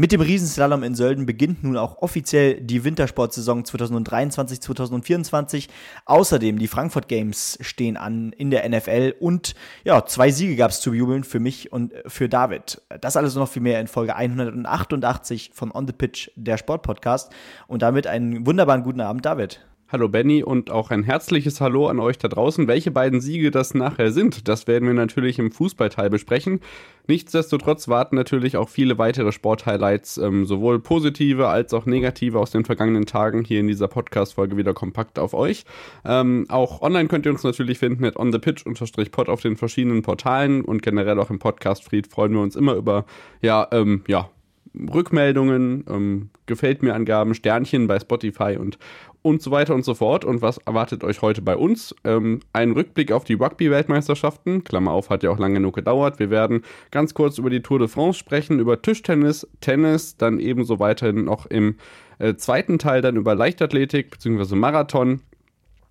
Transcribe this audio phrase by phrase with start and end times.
[0.00, 5.68] Mit dem Riesenslalom in Sölden beginnt nun auch offiziell die Wintersportsaison 2023-2024.
[6.06, 10.80] Außerdem die Frankfurt Games stehen an in der NFL und ja, zwei Siege gab es
[10.80, 12.80] zu jubeln für mich und für David.
[13.02, 17.30] Das alles noch viel mehr in Folge 188 von On the Pitch, der Sportpodcast.
[17.66, 19.60] Und damit einen wunderbaren guten Abend, David.
[19.92, 22.68] Hallo Benny und auch ein herzliches Hallo an euch da draußen.
[22.68, 26.60] Welche beiden Siege das nachher sind, das werden wir natürlich im Fußballteil besprechen.
[27.08, 32.64] Nichtsdestotrotz warten natürlich auch viele weitere Sporthighlights, ähm, sowohl positive als auch negative aus den
[32.64, 35.64] vergangenen Tagen hier in dieser Podcast-Folge wieder kompakt auf euch.
[36.04, 40.82] Ähm, auch online könnt ihr uns natürlich finden mit onthepitch-pod auf den verschiedenen Portalen und
[40.82, 43.06] generell auch im Podcast-Fried freuen wir uns immer über,
[43.42, 44.30] ja, ähm, ja,
[44.74, 48.78] Rückmeldungen, ähm, gefällt mir Angaben, Sternchen bei Spotify und
[49.22, 50.24] und so weiter und so fort.
[50.24, 51.94] Und was erwartet euch heute bei uns?
[52.04, 54.64] Ähm, ein Rückblick auf die Rugby-Weltmeisterschaften.
[54.64, 56.18] Klammer auf, hat ja auch lange genug gedauert.
[56.18, 60.78] Wir werden ganz kurz über die Tour de France sprechen, über Tischtennis, Tennis, dann ebenso
[60.78, 61.76] weiterhin noch im
[62.18, 64.54] äh, zweiten Teil dann über Leichtathletik bzw.
[64.54, 65.20] Marathon.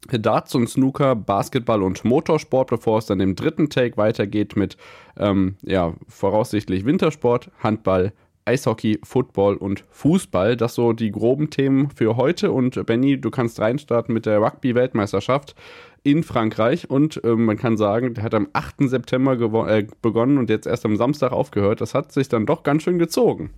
[0.08, 4.78] Darts und Snooker, Basketball und Motorsport, bevor es dann im dritten Take weitergeht mit
[5.18, 8.14] ähm, ja, voraussichtlich Wintersport, Handball,
[8.50, 10.58] Eishockey, Football und Fußball.
[10.58, 12.52] Das so die groben Themen für heute.
[12.52, 15.56] Und Benny, du kannst reinstarten mit der Rugby-Weltmeisterschaft
[16.02, 16.90] in Frankreich.
[16.90, 18.90] Und äh, man kann sagen, der hat am 8.
[18.90, 19.34] September
[19.70, 21.80] äh, begonnen und jetzt erst am Samstag aufgehört.
[21.80, 23.52] Das hat sich dann doch ganz schön gezogen.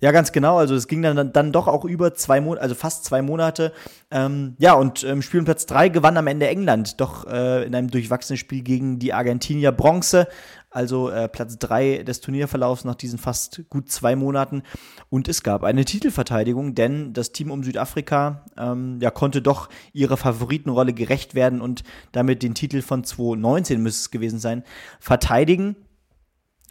[0.00, 0.58] Ja, ganz genau.
[0.58, 3.72] Also es ging dann, dann doch auch über zwei Monate, also fast zwei Monate.
[4.10, 7.90] Ähm, ja, und ähm, Spiel Platz drei gewann am Ende England, doch äh, in einem
[7.90, 10.28] durchwachsenen Spiel gegen die Argentinier Bronze
[10.76, 14.62] also äh, Platz 3 des Turnierverlaufs nach diesen fast gut zwei Monaten.
[15.08, 20.18] Und es gab eine Titelverteidigung, denn das Team um Südafrika ähm, ja, konnte doch ihrer
[20.18, 21.82] Favoritenrolle gerecht werden und
[22.12, 24.64] damit den Titel von 2019 müsste es gewesen sein,
[25.00, 25.76] verteidigen.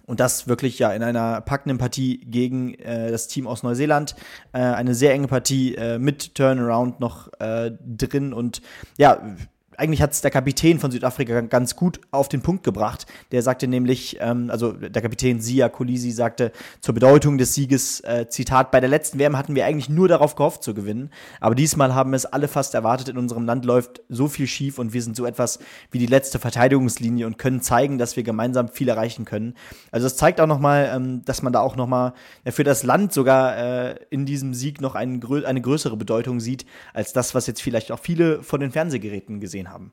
[0.06, 4.16] Und das wirklich ja in einer packenden Partie gegen äh, das Team aus Neuseeland.
[4.54, 8.34] Äh, eine sehr enge Partie äh, mit Turnaround noch äh, drin.
[8.34, 8.62] Und
[9.00, 9.36] ja,
[9.78, 13.06] eigentlich hat es der Kapitän von Südafrika ganz gut auf den Punkt gebracht.
[13.32, 18.28] Der sagte nämlich, ähm, also der Kapitän Sia Kolisi sagte zur Bedeutung des Sieges, äh,
[18.30, 21.10] Zitat, bei der letzten WM hatten wir eigentlich nur darauf gehofft zu gewinnen,
[21.40, 24.94] aber diesmal haben es alle fast erwartet, in unserem Land läuft so viel schief und
[24.94, 25.60] wir sind so etwas
[25.92, 29.56] wie die letzte Verteidigungslinie und können zeigen, dass wir gemeinsam viel erreichen können.
[29.92, 32.14] Also das zeigt auch nochmal, ähm, dass man da auch nochmal
[32.48, 37.14] für das Land sogar äh, in diesem Sieg noch einen, eine größere Bedeutung sieht, als
[37.14, 39.92] das, was jetzt vielleicht auch viele von den Fernsehgeräten gesehen gesehen haben.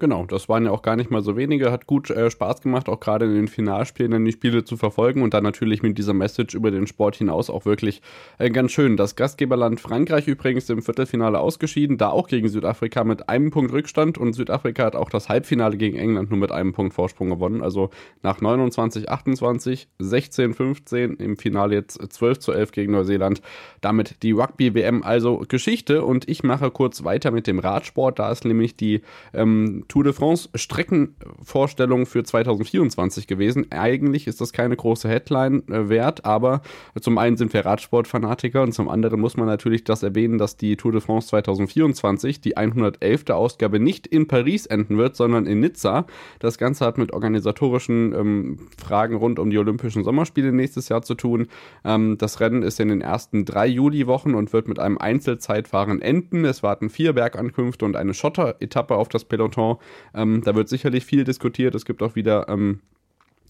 [0.00, 1.72] Genau, das waren ja auch gar nicht mal so wenige.
[1.72, 5.22] Hat gut äh, Spaß gemacht, auch gerade in den Finalspielen dann die Spiele zu verfolgen
[5.22, 8.00] und dann natürlich mit dieser Message über den Sport hinaus auch wirklich
[8.38, 8.96] äh, ganz schön.
[8.96, 14.18] Das Gastgeberland Frankreich übrigens im Viertelfinale ausgeschieden, da auch gegen Südafrika mit einem Punkt Rückstand
[14.18, 17.60] und Südafrika hat auch das Halbfinale gegen England nur mit einem Punkt Vorsprung gewonnen.
[17.60, 17.90] Also
[18.22, 23.42] nach 29, 28, 16, 15 im Finale jetzt 12 zu 11 gegen Neuseeland.
[23.80, 28.20] Damit die Rugby-WM also Geschichte und ich mache kurz weiter mit dem Radsport.
[28.20, 29.00] Da ist nämlich die
[29.34, 33.66] ähm, Tour de France Streckenvorstellung für 2024 gewesen.
[33.70, 36.60] Eigentlich ist das keine große Headline äh, wert, aber
[37.00, 40.76] zum einen sind wir Radsportfanatiker und zum anderen muss man natürlich das erwähnen, dass die
[40.76, 43.30] Tour de France 2024, die 111.
[43.30, 46.06] Ausgabe, nicht in Paris enden wird, sondern in Nizza.
[46.38, 51.14] Das Ganze hat mit organisatorischen ähm, Fragen rund um die Olympischen Sommerspiele nächstes Jahr zu
[51.14, 51.48] tun.
[51.84, 56.44] Ähm, das Rennen ist in den ersten drei Juliwochen und wird mit einem Einzelzeitfahren enden.
[56.44, 59.77] Es warten vier Bergankünfte und eine Schotter-Etappe auf das Peloton.
[60.14, 61.74] Ähm, da wird sicherlich viel diskutiert.
[61.74, 62.80] Es gibt auch wieder ähm,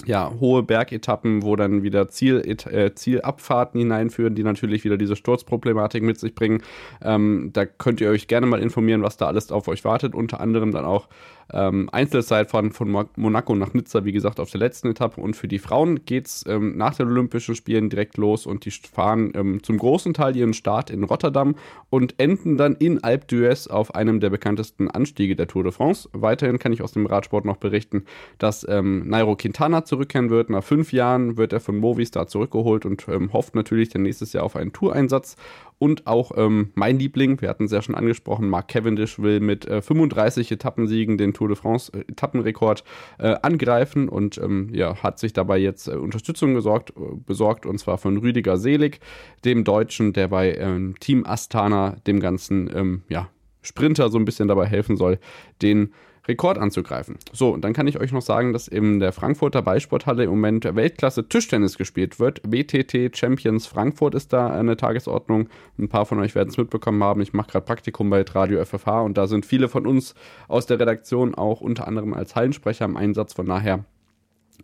[0.06, 6.02] ja, hohe Bergetappen, wo dann wieder Ziel, äh, Zielabfahrten hineinführen, die natürlich wieder diese Sturzproblematik
[6.02, 6.62] mit sich bringen.
[7.02, 10.14] Ähm, da könnt ihr euch gerne mal informieren, was da alles auf euch wartet.
[10.14, 11.08] Unter anderem dann auch
[11.52, 15.20] ähm, Einzelzeitfahren von Monaco nach Nizza, wie gesagt, auf der letzten Etappe.
[15.20, 18.70] Und für die Frauen geht es ähm, nach den Olympischen Spielen direkt los und die
[18.70, 21.54] fahren ähm, zum großen Teil ihren Start in Rotterdam
[21.90, 26.08] und enden dann in Alpe d'Huez auf einem der bekanntesten Anstiege der Tour de France.
[26.12, 28.04] Weiterhin kann ich aus dem Radsport noch berichten,
[28.38, 30.50] dass ähm, Nairo Quintana zurückkehren wird.
[30.50, 34.44] Nach fünf Jahren wird er von Movistar zurückgeholt und ähm, hofft natürlich dann nächstes Jahr
[34.44, 35.36] auf einen Toureinsatz.
[35.78, 39.64] Und auch ähm, mein Liebling, wir hatten es ja schon angesprochen, Mark Cavendish will mit
[39.66, 42.82] äh, 35 Etappensiegen den Tour de France äh, Etappenrekord
[43.18, 47.78] äh, angreifen und ähm, ja, hat sich dabei jetzt äh, Unterstützung gesorgt, äh, besorgt und
[47.78, 48.98] zwar von Rüdiger Selig,
[49.44, 53.28] dem Deutschen, der bei ähm, Team Astana dem ganzen ähm, ja,
[53.62, 55.18] Sprinter so ein bisschen dabei helfen soll,
[55.62, 55.92] den
[56.28, 57.16] Rekord anzugreifen.
[57.32, 60.64] So, und dann kann ich euch noch sagen, dass in der Frankfurter Ballsporthalle im Moment
[60.64, 62.42] Weltklasse Tischtennis gespielt wird.
[62.44, 65.48] WTT Champions Frankfurt ist da eine Tagesordnung.
[65.78, 67.22] Ein paar von euch werden es mitbekommen haben.
[67.22, 70.14] Ich mache gerade Praktikum bei Radio FFH und da sind viele von uns
[70.48, 73.32] aus der Redaktion auch unter anderem als Hallensprecher im Einsatz.
[73.32, 73.84] Von daher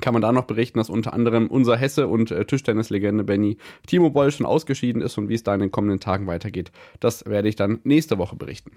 [0.00, 3.56] kann man da noch berichten, dass unter anderem unser Hesse und äh, Tischtennislegende Benny
[3.87, 6.72] Timo Boll schon ausgeschieden ist und wie es da in den kommenden Tagen weitergeht.
[7.00, 8.72] Das werde ich dann nächste Woche berichten.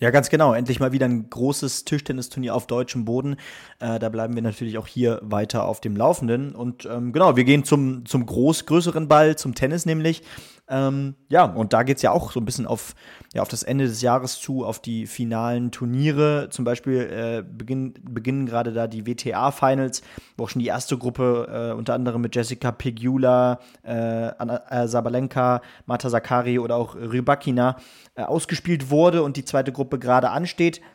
[0.00, 0.54] Ja, ganz genau.
[0.54, 3.36] Endlich mal wieder ein großes Tischtennisturnier auf deutschem Boden.
[3.80, 6.54] Äh, da bleiben wir natürlich auch hier weiter auf dem Laufenden.
[6.54, 10.22] Und ähm, genau, wir gehen zum, zum groß größeren Ball, zum Tennis nämlich.
[10.70, 12.94] Ähm, ja, und da geht's ja auch so ein bisschen auf,
[13.34, 16.48] ja, auf das Ende des Jahres zu, auf die finalen Turniere.
[16.50, 20.02] Zum Beispiel äh, beginn, beginnen gerade da die WTA-Finals,
[20.36, 23.90] wo auch schon die erste Gruppe, äh, unter anderem mit Jessica Pegula, äh,
[24.38, 27.76] Anna, äh, Sabalenka, Mata Sakari oder auch Rybakina
[28.14, 30.80] äh, ausgespielt wurde und die zweite Gruppe gerade ansteht.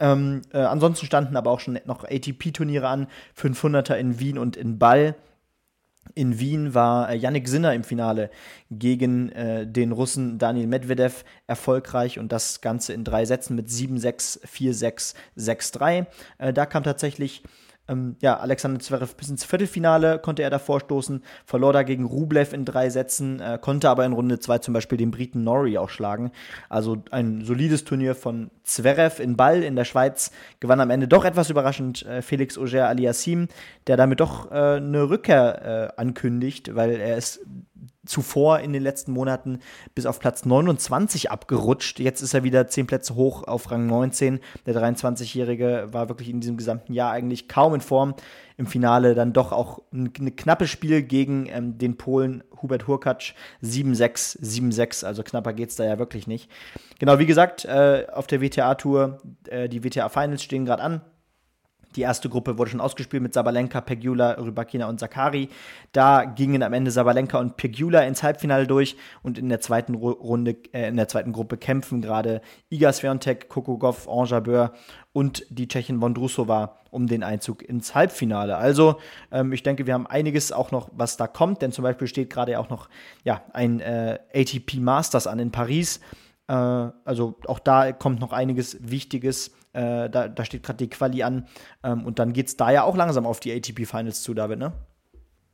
[0.00, 3.06] Ähm, äh, ansonsten standen aber auch schon noch ATP-Turniere an,
[3.40, 5.14] 500er in Wien und in Ball.
[6.14, 8.30] In Wien war äh, Yannick Sinner im Finale
[8.70, 14.46] gegen äh, den Russen Daniel Medvedev erfolgreich und das Ganze in drei Sätzen mit 7-6,
[14.46, 16.06] 4-6, 6-3.
[16.38, 17.42] Äh, da kam tatsächlich
[17.90, 22.52] ähm, ja, Alexander Zverev bis ins Viertelfinale konnte er da vorstoßen, verlor da gegen Rublev
[22.54, 25.90] in drei Sätzen, äh, konnte aber in Runde zwei zum Beispiel den Briten Norrie auch
[25.90, 26.30] schlagen.
[26.68, 31.24] Also ein solides Turnier von Zverev in Ball in der Schweiz, gewann am Ende doch
[31.24, 33.48] etwas überraschend äh, Felix Auger aliassim,
[33.86, 37.40] der damit doch äh, eine Rückkehr äh, ankündigt, weil er ist
[38.10, 39.60] zuvor in den letzten Monaten
[39.94, 42.00] bis auf Platz 29 abgerutscht.
[42.00, 44.40] Jetzt ist er wieder 10 Plätze hoch auf Rang 19.
[44.66, 48.14] Der 23-Jährige war wirklich in diesem gesamten Jahr eigentlich kaum in Form.
[48.56, 53.32] Im Finale dann doch auch ein, ein knappes Spiel gegen ähm, den Polen Hubert Hurkacz
[53.62, 55.06] 7-6, 7-6.
[55.06, 56.50] Also knapper geht es da ja wirklich nicht.
[56.98, 59.18] Genau, wie gesagt, äh, auf der WTA-Tour,
[59.48, 61.00] äh, die WTA-Finals stehen gerade an.
[61.96, 65.48] Die erste Gruppe wurde schon ausgespielt mit Sabalenka, Pegula, Rybakina und Sakari.
[65.92, 70.56] Da gingen am Ende Sabalenka und Pegula ins Halbfinale durch und in der zweiten Runde,
[70.72, 74.72] äh, in der zweiten Gruppe kämpfen gerade Iga Swiatek, Kokogov, Anjabeur
[75.12, 78.56] und die Tschechin Vondrusova um den Einzug ins Halbfinale.
[78.56, 79.00] Also
[79.32, 82.30] ähm, ich denke, wir haben einiges auch noch, was da kommt, denn zum Beispiel steht
[82.30, 82.88] gerade auch noch
[83.24, 86.00] ja, ein äh, ATP Masters an in Paris.
[86.48, 91.22] Äh, also auch da kommt noch einiges Wichtiges äh, da, da steht gerade die Quali
[91.22, 91.46] an.
[91.82, 94.58] Ähm, und dann geht es da ja auch langsam auf die ATP Finals zu, David,
[94.58, 94.72] ne?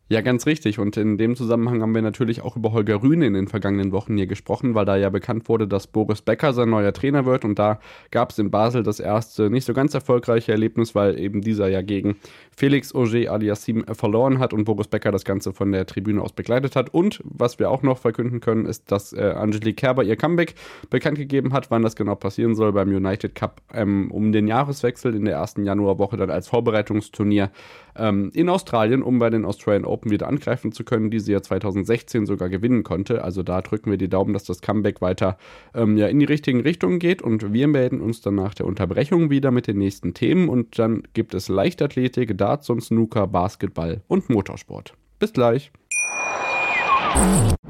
[0.08, 0.78] Ja, ganz richtig.
[0.78, 4.16] Und in dem Zusammenhang haben wir natürlich auch über Holger Rühne in den vergangenen Wochen
[4.16, 7.44] hier gesprochen, weil da ja bekannt wurde, dass Boris Becker sein neuer Trainer wird.
[7.44, 7.80] Und da
[8.12, 11.82] gab es in Basel das erste nicht so ganz erfolgreiche Erlebnis, weil eben dieser ja
[11.82, 12.18] gegen
[12.56, 16.76] Felix Auger aliassim verloren hat und Boris Becker das Ganze von der Tribüne aus begleitet
[16.76, 16.94] hat.
[16.94, 20.54] Und was wir auch noch verkünden können, ist, dass äh, Angelique Kerber ihr Comeback
[20.88, 25.16] bekannt gegeben hat, wann das genau passieren soll beim United Cup ähm, um den Jahreswechsel
[25.16, 27.50] in der ersten Januarwoche dann als Vorbereitungsturnier
[27.96, 31.42] ähm, in Australien, um bei den Australian Open wieder angreifen zu können, die sie ja
[31.42, 33.24] 2016 sogar gewinnen konnte.
[33.24, 35.38] Also da drücken wir die Daumen, dass das Comeback weiter
[35.74, 39.30] ähm, ja, in die richtigen Richtungen geht und wir melden uns dann nach der Unterbrechung
[39.30, 44.28] wieder mit den nächsten Themen und dann gibt es Leichtathletik, Darts und Snooker, Basketball und
[44.28, 44.94] Motorsport.
[45.18, 45.72] Bis gleich.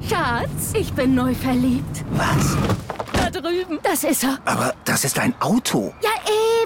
[0.01, 2.03] Schatz, ich bin neu verliebt.
[2.11, 2.57] Was?
[3.13, 3.79] Da drüben.
[3.83, 4.39] Das ist er.
[4.45, 5.93] Aber das ist ein Auto.
[6.01, 6.09] Ja,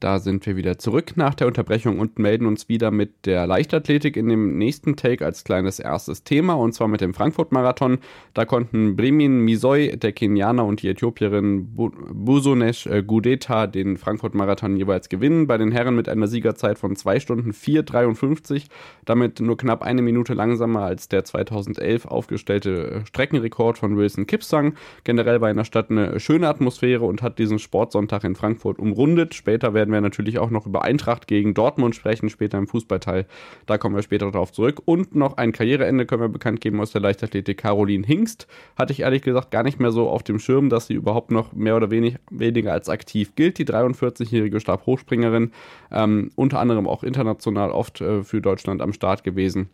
[0.00, 4.16] Da sind wir wieder zurück nach der Unterbrechung und melden uns wieder mit der Leichtathletik
[4.16, 7.98] in dem nächsten Take als kleines erstes Thema und zwar mit dem Frankfurt-Marathon.
[8.32, 15.10] Da konnten Bremin Misoy, der Kenianer und die Äthiopierin Busonesh äh, Gudeta den Frankfurt-Marathon jeweils
[15.10, 15.46] gewinnen.
[15.46, 18.68] Bei den Herren mit einer Siegerzeit von 2 Stunden 4,53,
[19.04, 24.76] damit nur knapp eine Minute langsamer als der 2011 aufgestellte Streckenrekord von Wilson Kipsang.
[25.04, 29.34] Generell bei einer Stadt eine schöne Atmosphäre und hat diesen Sportsonntag in Frankfurt umrundet.
[29.34, 33.26] Später werden werden wir natürlich auch noch über Eintracht gegen Dortmund sprechen, später im Fußballteil.
[33.66, 34.82] Da kommen wir später darauf zurück.
[34.84, 37.58] Und noch ein Karriereende können wir bekannt geben aus der Leichtathletik.
[37.58, 40.94] Caroline Hingst hatte ich ehrlich gesagt gar nicht mehr so auf dem Schirm, dass sie
[40.94, 43.58] überhaupt noch mehr oder wenig, weniger als aktiv gilt.
[43.58, 45.52] Die 43-jährige Stabhochspringerin,
[45.90, 49.68] ähm, unter anderem auch international oft äh, für Deutschland am Start gewesen.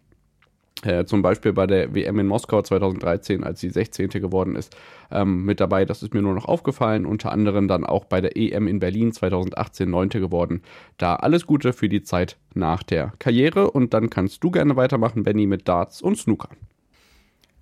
[0.83, 4.09] Äh, zum Beispiel bei der WM in Moskau 2013, als sie 16.
[4.09, 4.77] geworden ist,
[5.11, 5.87] ähm, mit dabei.
[5.87, 7.07] Das ist mir nur noch aufgefallen.
[7.07, 10.09] Unter anderem dann auch bei der EM in Berlin 2018 9.
[10.11, 10.63] geworden.
[10.99, 13.71] Da alles Gute für die Zeit nach der Karriere.
[13.71, 16.51] Und dann kannst du gerne weitermachen, Benny, mit Darts und Snooker.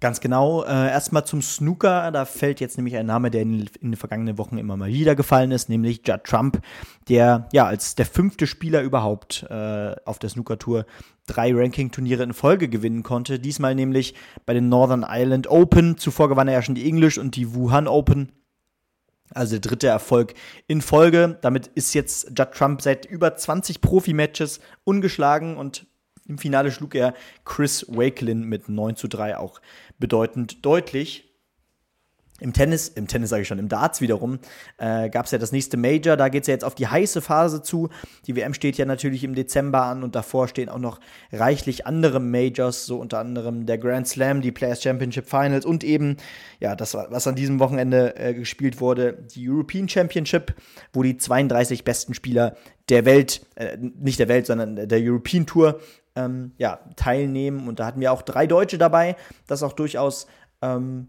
[0.04, 0.64] Ganz genau.
[0.64, 2.12] Äh, Erstmal zum Snooker.
[2.12, 5.14] Da fällt jetzt nämlich ein Name, der in, in, den vergangenen Wochen immer mal wieder
[5.14, 6.60] gefallen ist, nämlich Judd Trump,
[7.08, 10.84] der ja als der fünfte Spieler überhaupt äh, auf der Snooker-Tour
[11.26, 13.38] drei Ranking-Turniere in Folge gewinnen konnte.
[13.38, 15.96] Diesmal nämlich bei den Northern Ireland Open.
[15.96, 18.30] Zuvor gewann er ja schon die English und die Wuhan Open.
[19.30, 20.34] Also der dritte Erfolg
[20.66, 21.38] in Folge.
[21.40, 25.86] Damit ist jetzt Judd Trump seit über 20 Profi-Matches ungeschlagen und
[26.26, 29.60] im Finale schlug er Chris Wakelin mit 9 zu 3 auch
[29.98, 31.34] bedeutend deutlich.
[32.40, 34.40] Im Tennis, im Tennis sage ich schon, im Darts wiederum,
[34.76, 36.16] äh, gab es ja das nächste Major.
[36.16, 37.90] Da geht es ja jetzt auf die heiße Phase zu.
[38.26, 40.98] Die WM steht ja natürlich im Dezember an und davor stehen auch noch
[41.32, 46.16] reichlich andere Majors, so unter anderem der Grand Slam, die Players Championship Finals und eben,
[46.58, 50.54] ja, das, was an diesem Wochenende äh, gespielt wurde, die European Championship,
[50.92, 52.56] wo die 32 besten Spieler
[52.88, 55.80] der Welt, äh, nicht der Welt, sondern der European Tour
[56.16, 57.68] ähm, ja, teilnehmen.
[57.68, 59.16] Und da hatten wir auch drei Deutsche dabei.
[59.46, 60.26] Das auch durchaus
[60.62, 61.08] ähm,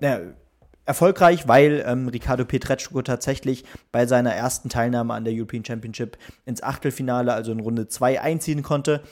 [0.00, 0.20] ja,
[0.84, 6.62] erfolgreich, weil ähm, Ricardo Petretschko tatsächlich bei seiner ersten Teilnahme an der European Championship ins
[6.62, 9.02] Achtelfinale, also in Runde 2, einziehen konnte.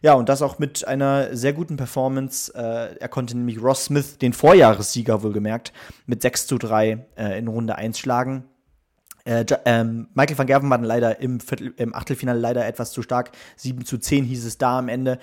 [0.00, 2.52] Ja, und das auch mit einer sehr guten Performance.
[2.54, 5.72] Äh, er konnte nämlich Ross Smith, den Vorjahressieger wohlgemerkt,
[6.06, 8.44] mit 6 zu 3 äh, in Runde 1 schlagen.
[9.28, 13.32] Äh, ähm, Michael van Gerven leider im, Viertel, im Achtelfinale leider etwas zu stark.
[13.56, 15.18] 7 zu 10 hieß es da am Ende.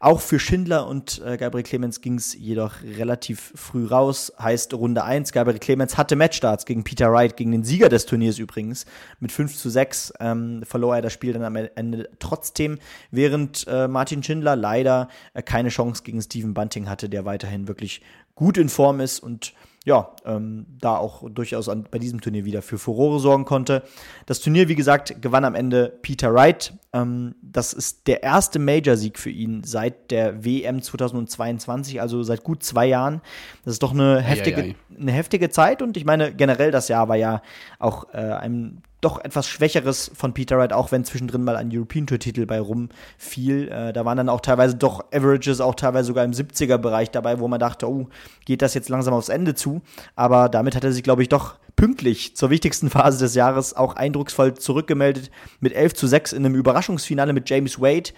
[0.00, 4.32] Auch für Schindler und äh, Gabriel Clemens ging es jedoch relativ früh raus.
[4.38, 8.38] Heißt Runde 1, Gabriel Clemens hatte Matchstarts gegen Peter Wright, gegen den Sieger des Turniers
[8.38, 8.86] übrigens.
[9.20, 12.78] Mit 5 zu 6 ähm, verlor er das Spiel dann am Ende trotzdem,
[13.10, 18.00] während äh, Martin Schindler leider äh, keine Chance gegen Stephen Bunting hatte, der weiterhin wirklich
[18.34, 19.52] gut in Form ist und
[19.84, 23.82] ja, ähm, da auch durchaus an, bei diesem Turnier wieder für Furore sorgen konnte.
[24.26, 26.72] Das Turnier, wie gesagt, gewann am Ende Peter Wright.
[26.92, 32.62] Ähm, das ist der erste Major-Sieg für ihn seit der WM 2022, also seit gut
[32.62, 33.22] zwei Jahren.
[33.64, 35.00] Das ist doch eine heftige, ei, ei, ei.
[35.00, 37.42] eine heftige Zeit und ich meine, generell das Jahr war ja
[37.80, 42.06] auch äh, ein doch etwas Schwächeres von Peter Wright, auch wenn zwischendrin mal ein European
[42.06, 43.68] Tour Titel bei rumfiel.
[43.68, 47.40] Äh, da waren dann auch teilweise doch Averages, auch teilweise sogar im 70er Bereich dabei,
[47.40, 48.08] wo man dachte, oh,
[48.46, 49.82] geht das jetzt langsam aufs Ende zu.
[50.14, 53.96] Aber damit hat er sich, glaube ich, doch pünktlich zur wichtigsten Phase des Jahres auch
[53.96, 58.12] eindrucksvoll zurückgemeldet mit 11 zu 6 in einem Überraschungsfinale mit James Wade.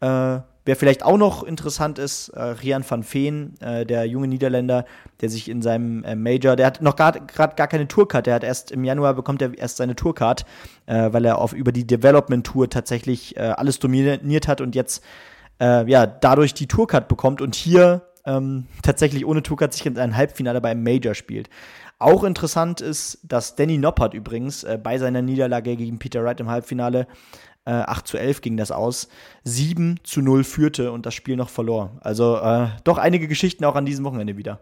[0.00, 0.40] Äh,
[0.70, 4.84] Wer vielleicht auch noch interessant ist, äh, Rian van Veen, äh, der junge Niederländer,
[5.20, 8.44] der sich in seinem äh, Major, der hat noch gerade gar keine Tourcard, der hat
[8.44, 10.46] erst im Januar bekommt er erst seine Tourcard,
[10.86, 15.02] äh, weil er auf über die Development Tour tatsächlich äh, alles dominiert hat und jetzt
[15.60, 20.16] äh, ja dadurch die Tourcard bekommt und hier ähm, tatsächlich ohne Tourcard sich in ein
[20.16, 21.50] Halbfinale beim Major spielt.
[21.98, 26.48] Auch interessant ist, dass Danny Noppert übrigens äh, bei seiner Niederlage gegen Peter Wright im
[26.48, 27.08] Halbfinale
[27.64, 29.08] äh, 8 zu 11 ging das aus,
[29.44, 31.98] 7 zu 0 führte und das Spiel noch verlor.
[32.00, 34.60] Also äh, doch einige Geschichten auch an diesem Wochenende wieder.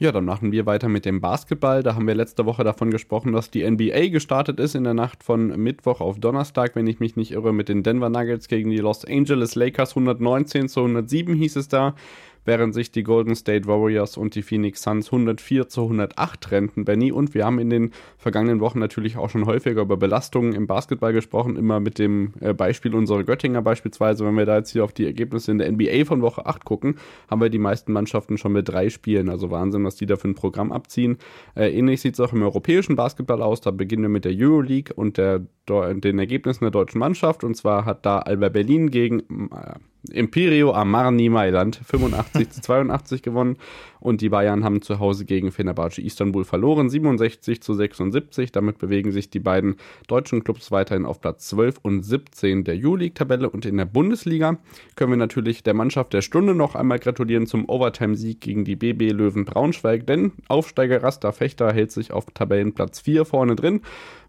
[0.00, 1.82] Ja, dann machen wir weiter mit dem Basketball.
[1.82, 5.22] Da haben wir letzte Woche davon gesprochen, dass die NBA gestartet ist in der Nacht
[5.22, 8.78] von Mittwoch auf Donnerstag, wenn ich mich nicht irre, mit den Denver Nuggets gegen die
[8.78, 11.94] Los Angeles Lakers 119 zu 107 hieß es da
[12.44, 17.12] während sich die Golden State Warriors und die Phoenix Suns 104 zu 108 trennten, Benny.
[17.12, 21.12] Und wir haben in den vergangenen Wochen natürlich auch schon häufiger über Belastungen im Basketball
[21.12, 24.24] gesprochen, immer mit dem äh, Beispiel unserer Göttinger beispielsweise.
[24.24, 26.96] Wenn wir da jetzt hier auf die Ergebnisse in der NBA von Woche 8 gucken,
[27.30, 29.28] haben wir die meisten Mannschaften schon mit drei Spielen.
[29.28, 31.18] Also Wahnsinn, was die da für ein Programm abziehen.
[31.54, 33.60] Äh, ähnlich sieht es auch im europäischen Basketball aus.
[33.60, 37.44] Da beginnen wir mit der Euroleague und der, den Ergebnissen der deutschen Mannschaft.
[37.44, 39.20] Und zwar hat da Alba Berlin gegen
[39.50, 39.74] äh,
[40.10, 43.56] Imperio Amarni Mailand 85 zu 82 gewonnen.
[44.00, 48.50] Und die Bayern haben zu Hause gegen Fenerbahce Istanbul verloren 67 zu 76.
[48.50, 49.76] Damit bewegen sich die beiden
[50.08, 54.58] deutschen Clubs weiterhin auf Platz 12 und 17 der U-League-Tabelle und in der Bundesliga
[54.96, 59.12] können wir natürlich der Mannschaft der Stunde noch einmal gratulieren zum Overtime-Sieg gegen die BB
[59.12, 63.82] Löwen Braunschweig, denn Aufsteiger Rasta Fechter hält sich auf Tabellenplatz 4 vorne drin,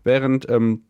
[0.04, 0.82] während ähm,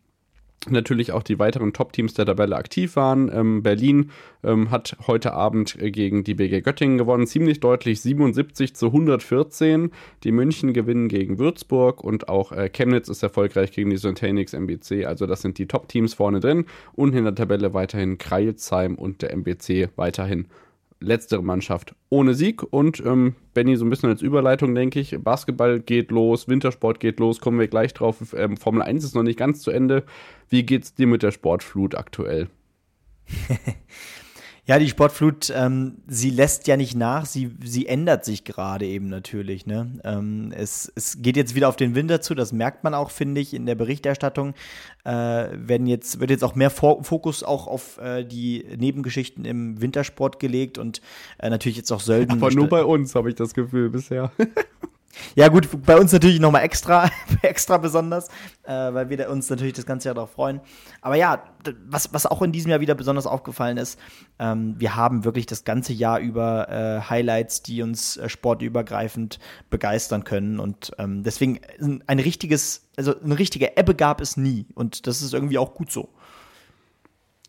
[0.68, 3.30] natürlich auch die weiteren Top-Teams der Tabelle aktiv waren.
[3.32, 4.10] Ähm, Berlin
[4.44, 9.90] ähm, hat heute Abend äh, gegen die BG Göttingen gewonnen, ziemlich deutlich 77 zu 114.
[10.24, 15.06] Die München gewinnen gegen Würzburg und auch äh, Chemnitz ist erfolgreich gegen die Syntanix MBC.
[15.06, 16.66] Also das sind die Top-Teams vorne drin.
[16.94, 20.46] Und in der Tabelle weiterhin Kreilsheim und der MBC weiterhin
[21.02, 22.62] letztere Mannschaft ohne Sieg.
[22.62, 27.20] Und ähm, Benny, so ein bisschen als Überleitung, denke ich, Basketball geht los, Wintersport geht
[27.20, 28.34] los, kommen wir gleich drauf.
[28.36, 30.04] Ähm, Formel 1 ist noch nicht ganz zu Ende.
[30.48, 32.48] Wie geht's dir mit der Sportflut aktuell?
[34.64, 39.08] Ja, die Sportflut, ähm, sie lässt ja nicht nach, sie, sie ändert sich gerade eben
[39.08, 39.66] natürlich.
[39.66, 39.98] Ne?
[40.04, 43.40] Ähm, es, es geht jetzt wieder auf den Winter zu, das merkt man auch, finde
[43.40, 44.54] ich, in der Berichterstattung.
[45.02, 50.38] Äh, werden jetzt, wird jetzt auch mehr Fokus auch auf äh, die Nebengeschichten im Wintersport
[50.38, 51.00] gelegt und
[51.38, 52.30] äh, natürlich jetzt auch Sölden.
[52.30, 54.30] Aber nur bei uns, habe ich das Gefühl bisher.
[55.34, 57.10] Ja, gut, bei uns natürlich nochmal extra,
[57.42, 58.28] extra besonders,
[58.64, 60.60] äh, weil wir uns natürlich das ganze Jahr darauf freuen.
[61.00, 61.42] Aber ja,
[61.86, 63.98] was, was auch in diesem Jahr wieder besonders aufgefallen ist,
[64.38, 69.38] ähm, wir haben wirklich das ganze Jahr über äh, Highlights, die uns äh, sportübergreifend
[69.70, 70.58] begeistern können.
[70.58, 71.60] Und ähm, deswegen
[72.06, 74.66] ein richtiges, also eine richtige Ebbe gab es nie.
[74.74, 76.08] Und das ist irgendwie auch gut so.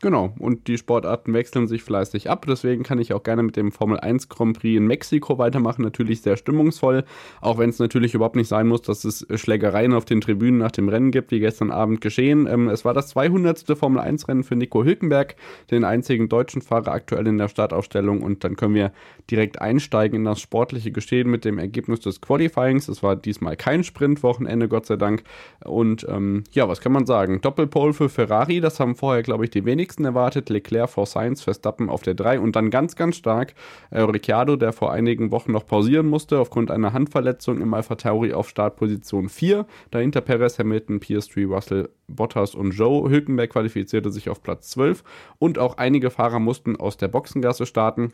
[0.03, 2.43] Genau, und die Sportarten wechseln sich fleißig ab.
[2.45, 5.81] Deswegen kann ich auch gerne mit dem Formel 1 Grand Prix in Mexiko weitermachen.
[5.81, 7.05] Natürlich sehr stimmungsvoll,
[7.39, 10.71] auch wenn es natürlich überhaupt nicht sein muss, dass es Schlägereien auf den Tribünen nach
[10.71, 12.47] dem Rennen gibt, wie gestern Abend geschehen.
[12.47, 13.63] Ähm, es war das 200.
[13.77, 15.37] Formel 1 Rennen für Nico Hülkenberg,
[15.71, 18.23] den einzigen deutschen Fahrer aktuell in der Startaufstellung.
[18.23, 18.91] Und dann können wir
[19.31, 22.89] direkt einsteigen in das sportliche Geschehen mit dem Ergebnis des Qualifyings.
[22.89, 25.23] Es war diesmal kein Sprintwochenende, Gott sei Dank.
[25.63, 27.39] Und ähm, ja, was kann man sagen?
[27.39, 30.49] Doppelpole für Ferrari, das haben vorher, glaube ich, die wenigsten wenigsten erwartet.
[30.49, 33.53] Leclerc vor Sainz, Verstappen auf der 3 und dann ganz, ganz stark
[33.91, 38.33] äh, Ricciardo, der vor einigen Wochen noch pausieren musste aufgrund einer Handverletzung im Alpha Tauri
[38.33, 39.65] auf Startposition 4.
[39.91, 43.09] Dahinter Perez, Hamilton, Piastri, Russell, Bottas und Joe.
[43.09, 45.03] Hülkenberg qualifizierte sich auf Platz 12
[45.39, 48.13] und auch einige Fahrer mussten aus der Boxengasse starten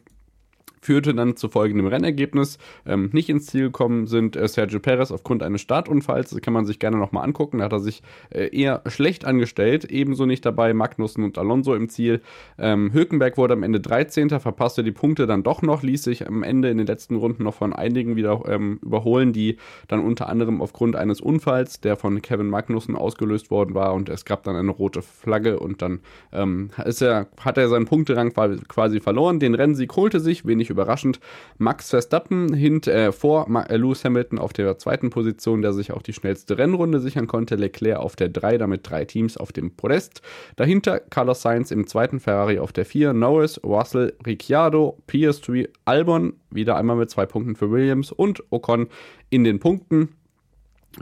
[0.81, 2.57] führte dann zu folgendem Rennergebnis.
[2.86, 6.31] Ähm, nicht ins Ziel gekommen sind äh, Sergio Perez aufgrund eines Startunfalls.
[6.31, 7.59] Das kann man sich gerne nochmal angucken.
[7.59, 9.86] Da hat er sich äh, eher schlecht angestellt.
[9.86, 12.21] Ebenso nicht dabei Magnussen und Alonso im Ziel.
[12.57, 14.29] Ähm, Hülkenberg wurde am Ende 13.
[14.29, 17.55] verpasste die Punkte dann doch noch, ließ sich am Ende in den letzten Runden noch
[17.55, 19.57] von einigen wieder ähm, überholen, die
[19.88, 24.25] dann unter anderem aufgrund eines Unfalls, der von Kevin Magnussen ausgelöst worden war und es
[24.25, 26.00] gab dann eine rote Flagge und dann
[26.31, 29.39] ähm, ist er, hat er seinen Punkterang quasi verloren.
[29.39, 31.19] Den Rennsieg holte sich, wenig wenig überraschend.
[31.57, 36.01] Max Verstappen hint, äh, vor äh, Lewis Hamilton auf der zweiten Position, der sich auch
[36.01, 37.55] die schnellste Rennrunde sichern konnte.
[37.55, 40.22] Leclerc auf der 3, damit drei Teams auf dem Podest.
[40.55, 46.77] Dahinter Carlos Sainz im zweiten Ferrari auf der 4, Norris, Russell, Ricciardo, PS3, Albon, wieder
[46.77, 48.87] einmal mit zwei Punkten für Williams und Ocon
[49.29, 50.09] in den Punkten.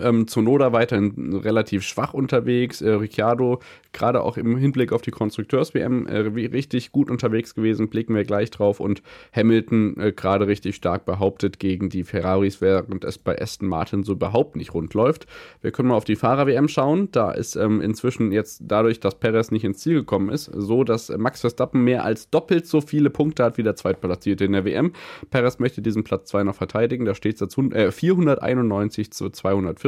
[0.02, 2.82] Ähm, Zunoda weiterhin relativ schwach unterwegs.
[2.82, 3.60] Äh, Ricciardo
[3.98, 8.52] gerade auch im Hinblick auf die Konstrukteurs-WM äh, richtig gut unterwegs gewesen, blicken wir gleich
[8.52, 8.80] drauf.
[8.80, 9.02] Und
[9.34, 14.14] Hamilton äh, gerade richtig stark behauptet gegen die Ferraris, während es bei Aston Martin so
[14.14, 15.26] überhaupt nicht rund läuft.
[15.62, 17.10] Wir können mal auf die Fahrer-WM schauen.
[17.12, 21.10] Da ist ähm, inzwischen jetzt dadurch, dass Perez nicht ins Ziel gekommen ist, so, dass
[21.10, 24.94] Max Verstappen mehr als doppelt so viele Punkte hat wie der Zweitplatzierte in der WM.
[25.32, 27.06] Perez möchte diesen Platz 2 noch verteidigen.
[27.06, 29.87] Da steht es äh, 491 zu 240.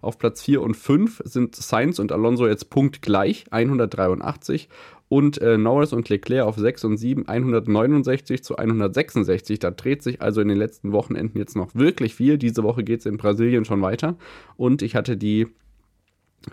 [0.00, 4.68] Auf Platz 4 und 5 sind Sainz und Alonso jetzt punktgleich gleich, 183.
[5.08, 9.58] Und äh, Norris und Leclerc auf 6 und 7, 169 zu 166.
[9.58, 12.38] Da dreht sich also in den letzten Wochenenden jetzt noch wirklich viel.
[12.38, 14.16] Diese Woche geht es in Brasilien schon weiter.
[14.56, 15.48] Und ich hatte die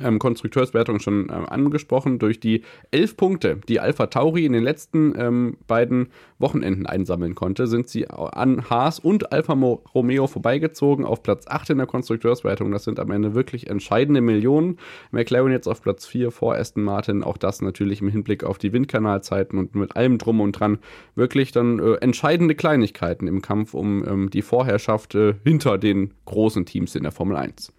[0.02, 5.13] ähm, Konstrukteurswertung schon ähm, angesprochen, durch die elf Punkte, die Alpha Tauri in den letzten
[5.17, 9.54] ähm, beiden Wochenenden einsammeln konnte, sind sie an Haas und Alfa
[9.93, 12.71] Romeo vorbeigezogen auf Platz 8 in der Konstrukteurswertung.
[12.71, 14.78] Das sind am Ende wirklich entscheidende Millionen.
[15.12, 18.73] McLaren jetzt auf Platz 4 vor Aston Martin, auch das natürlich im Hinblick auf die
[18.73, 20.80] Windkanalzeiten und mit allem drum und dran
[21.15, 26.65] wirklich dann äh, entscheidende Kleinigkeiten im Kampf um ähm, die Vorherrschaft äh, hinter den großen
[26.65, 27.73] Teams in der Formel 1.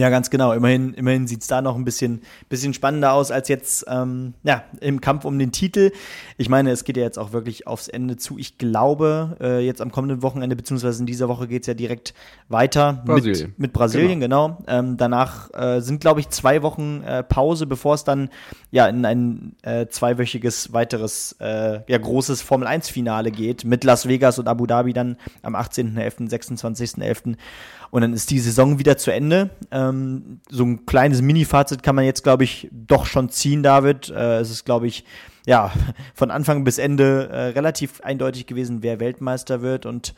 [0.00, 0.54] Ja, ganz genau.
[0.54, 4.64] Immerhin, immerhin sieht es da noch ein bisschen, bisschen spannender aus als jetzt ähm, ja,
[4.80, 5.92] im Kampf um den Titel.
[6.38, 8.38] Ich meine, es geht ja jetzt auch wirklich aufs Ende zu.
[8.38, 12.14] Ich glaube, äh, jetzt am kommenden Wochenende, beziehungsweise in dieser Woche geht es ja direkt
[12.48, 13.48] weiter Brasilien.
[13.48, 14.56] Mit, mit Brasilien, genau.
[14.56, 14.64] genau.
[14.68, 18.30] Ähm, danach äh, sind, glaube ich, zwei Wochen äh, Pause, bevor es dann
[18.70, 24.48] ja in ein äh, zweiwöchiges weiteres äh, ja, großes Formel-1-Finale geht mit Las Vegas und
[24.48, 27.36] Abu Dhabi dann am 18.11., 26.11.
[27.90, 29.50] Und dann ist die Saison wieder zu Ende.
[29.70, 34.10] Ähm, so ein kleines Mini-Fazit kann man jetzt, glaube ich, doch schon ziehen, David.
[34.10, 35.04] Äh, es ist, glaube ich,
[35.46, 35.72] ja,
[36.14, 39.86] von Anfang bis Ende äh, relativ eindeutig gewesen, wer Weltmeister wird.
[39.86, 40.14] Und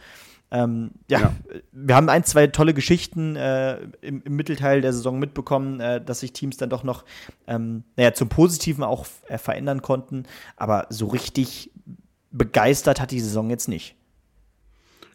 [0.54, 1.32] Ähm, ja, ja,
[1.72, 6.20] wir haben ein, zwei tolle Geschichten äh, im, im, Mittelteil der Saison mitbekommen, äh, dass
[6.20, 7.06] sich Teams dann doch noch,
[7.46, 10.24] ähm, naja, zum Positiven auch äh, verändern konnten.
[10.58, 11.70] Aber so richtig
[12.32, 13.96] begeistert hat die Saison jetzt nicht.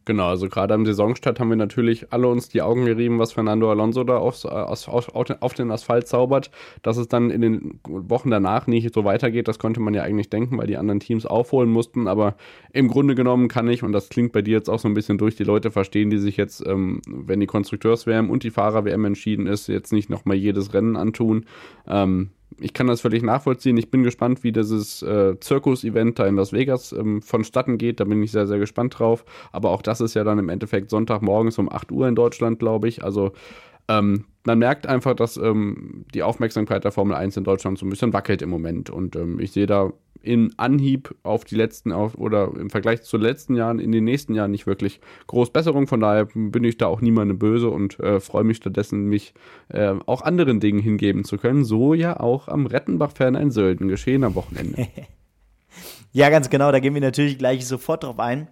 [0.07, 3.69] Genau, also gerade am Saisonstart haben wir natürlich alle uns die Augen gerieben, was Fernando
[3.69, 5.09] Alonso da aufs, äh, auf, auf,
[5.41, 6.49] auf, den Asphalt zaubert.
[6.81, 10.29] Dass es dann in den Wochen danach nicht so weitergeht, das konnte man ja eigentlich
[10.29, 12.07] denken, weil die anderen Teams aufholen mussten.
[12.07, 12.37] Aber
[12.71, 15.17] im Grunde genommen kann ich, und das klingt bei dir jetzt auch so ein bisschen
[15.17, 19.45] durch, die Leute verstehen, die sich jetzt, ähm, wenn die Konstrukteurs-WM und die Fahrer-WM entschieden
[19.45, 21.45] ist, jetzt nicht nochmal jedes Rennen antun.
[21.85, 23.77] Ähm, ich kann das völlig nachvollziehen.
[23.77, 27.99] Ich bin gespannt, wie dieses äh, Zirkus-Event da in Las Vegas ähm, vonstatten geht.
[27.99, 29.25] Da bin ich sehr, sehr gespannt drauf.
[29.51, 32.87] Aber auch das ist ja dann im Endeffekt Sonntagmorgens um 8 Uhr in Deutschland, glaube
[32.87, 33.03] ich.
[33.03, 33.31] Also
[33.87, 37.89] ähm, man merkt einfach, dass ähm, die Aufmerksamkeit der Formel 1 in Deutschland so ein
[37.89, 38.89] bisschen wackelt im Moment.
[38.89, 43.17] Und ähm, ich sehe da in Anhieb auf die letzten auf, oder im Vergleich zu
[43.17, 45.87] den letzten Jahren in den nächsten Jahren nicht wirklich groß Besserung.
[45.87, 49.33] Von daher bin ich da auch niemandem böse und äh, freue mich stattdessen, mich
[49.69, 51.63] äh, auch anderen Dingen hingeben zu können.
[51.63, 54.87] So ja auch am Rettenbach-Fan Sölden geschehen am Wochenende.
[56.11, 56.71] ja, ganz genau.
[56.71, 58.47] Da gehen wir natürlich gleich sofort drauf ein.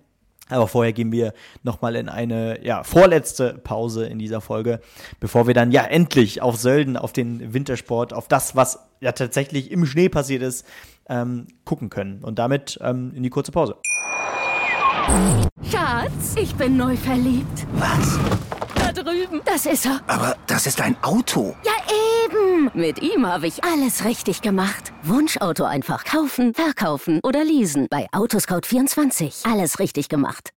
[0.47, 4.79] Aber vorher gehen wir nochmal in eine ja, vorletzte Pause in dieser Folge,
[5.19, 9.71] bevor wir dann ja endlich auf Sölden, auf den Wintersport, auf das, was ja tatsächlich
[9.71, 10.65] im Schnee passiert ist,
[11.09, 12.23] ähm, gucken können.
[12.23, 13.75] Und damit ähm, in die kurze Pause.
[15.63, 17.67] Schatz, ich bin neu verliebt.
[17.73, 18.19] Was?
[18.75, 19.41] Da drüben.
[19.45, 20.01] Das ist er.
[20.07, 21.55] Aber das ist ein Auto.
[21.63, 21.71] Ja,
[22.25, 22.71] eben.
[22.73, 24.93] Mit ihm habe ich alles richtig gemacht.
[25.03, 27.87] Wunschauto einfach kaufen, verkaufen oder leasen.
[27.89, 29.51] Bei Autoscout24.
[29.51, 30.51] Alles richtig gemacht.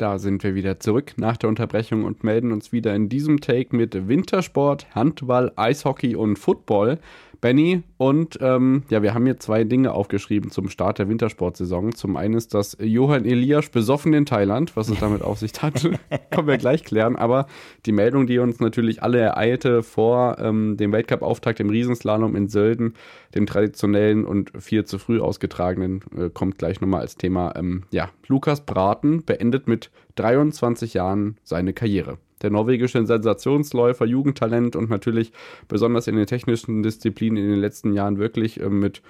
[0.00, 3.76] Da sind wir wieder zurück nach der Unterbrechung und melden uns wieder in diesem Take
[3.76, 6.98] mit Wintersport, Handball, Eishockey und Football.
[7.40, 7.82] Benny.
[7.96, 11.94] Und ähm, ja, wir haben hier zwei Dinge aufgeschrieben zum Start der Wintersportsaison.
[11.94, 15.82] Zum einen ist das Johann Elias besoffen in Thailand, was es damit auf sich hat,
[16.30, 17.16] können wir gleich klären.
[17.16, 17.46] Aber
[17.86, 22.94] die Meldung, die uns natürlich alle ereilte vor ähm, dem Weltcup-Auftakt im Riesenslalom in Sölden,
[23.34, 27.54] dem traditionellen und viel zu früh ausgetragenen, äh, kommt gleich nochmal als Thema.
[27.56, 34.90] Ähm, ja, Lukas Braten beendet mit 23 Jahren seine Karriere der norwegische Sensationsläufer, Jugendtalent und
[34.90, 35.32] natürlich
[35.68, 39.02] besonders in den technischen Disziplinen in den letzten Jahren wirklich ähm, mit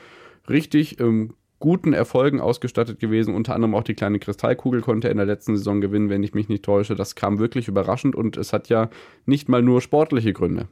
[0.48, 3.34] richtig ähm, guten Erfolgen ausgestattet gewesen.
[3.34, 6.34] Unter anderem auch die kleine Kristallkugel konnte er in der letzten Saison gewinnen, wenn ich
[6.34, 6.96] mich nicht täusche.
[6.96, 8.88] Das kam wirklich überraschend und es hat ja
[9.26, 10.68] nicht mal nur sportliche Gründe.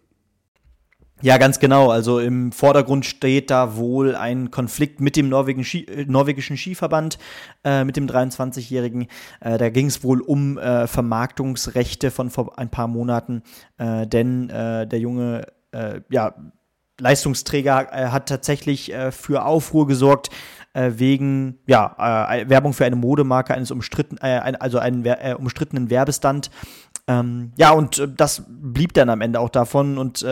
[1.20, 1.90] Ja, ganz genau.
[1.90, 7.18] Also im Vordergrund steht da wohl ein Konflikt mit dem Norwegen Ski, äh, norwegischen Skiverband,
[7.64, 9.08] äh, mit dem 23-Jährigen.
[9.40, 13.42] Äh, da ging es wohl um äh, Vermarktungsrechte von vor ein paar Monaten,
[13.78, 15.46] äh, denn äh, der junge
[16.08, 16.34] ja,
[16.98, 20.30] Leistungsträger hat tatsächlich für Aufruhr gesorgt
[20.72, 21.94] wegen ja,
[22.46, 25.04] Werbung für eine Modemarke eines umstritten, also einen
[25.36, 26.50] umstrittenen Werbestand.
[27.06, 30.24] Ähm, ja, und das blieb dann am Ende auch davon und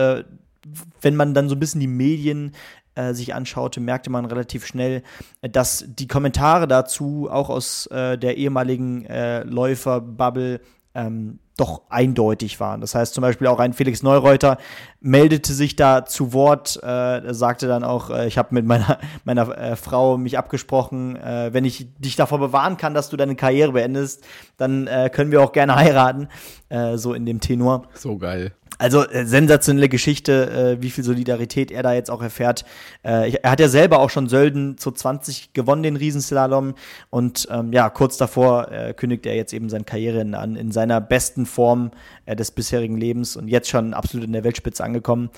[1.01, 2.53] wenn man dann so ein bisschen die Medien
[2.95, 5.03] äh, sich anschaute, merkte man relativ schnell,
[5.41, 10.61] dass die Kommentare dazu auch aus äh, der ehemaligen äh, Läuferbubble
[10.95, 12.81] ähm, doch eindeutig waren.
[12.81, 14.57] Das heißt zum Beispiel auch ein Felix Neureuter
[14.99, 19.57] meldete sich da zu Wort, äh, sagte dann auch, äh, ich habe mit meiner, meiner
[19.57, 23.73] äh, Frau mich abgesprochen, äh, wenn ich dich davor bewahren kann, dass du deine Karriere
[23.73, 24.25] beendest,
[24.57, 26.29] dann äh, können wir auch gerne heiraten,
[26.69, 27.87] äh, so in dem Tenor.
[27.95, 28.53] So geil.
[28.77, 32.65] Also äh, sensationelle Geschichte, äh, wie viel Solidarität er da jetzt auch erfährt.
[33.03, 36.75] Äh, er hat ja selber auch schon Sölden zu 20 gewonnen, den Riesenslalom.
[37.09, 41.01] Und ähm, ja, kurz davor äh, kündigt er jetzt eben seine Karriere an, in seiner
[41.01, 41.91] besten Form
[42.25, 45.29] äh, des bisherigen Lebens und jetzt schon absolut in der Weltspitze angekommen.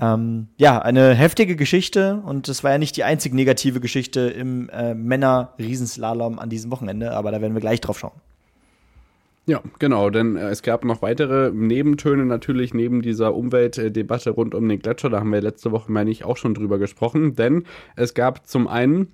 [0.00, 4.68] Ähm, ja, eine heftige Geschichte und es war ja nicht die einzig negative Geschichte im
[4.68, 8.12] äh, Männer-Riesenslalom an diesem Wochenende, aber da werden wir gleich drauf schauen.
[9.48, 14.68] Ja, genau, denn äh, es gab noch weitere Nebentöne natürlich neben dieser Umweltdebatte rund um
[14.68, 15.08] den Gletscher.
[15.08, 17.64] Da haben wir letzte Woche, meine ich, auch schon drüber gesprochen, denn
[17.96, 19.08] es gab zum einen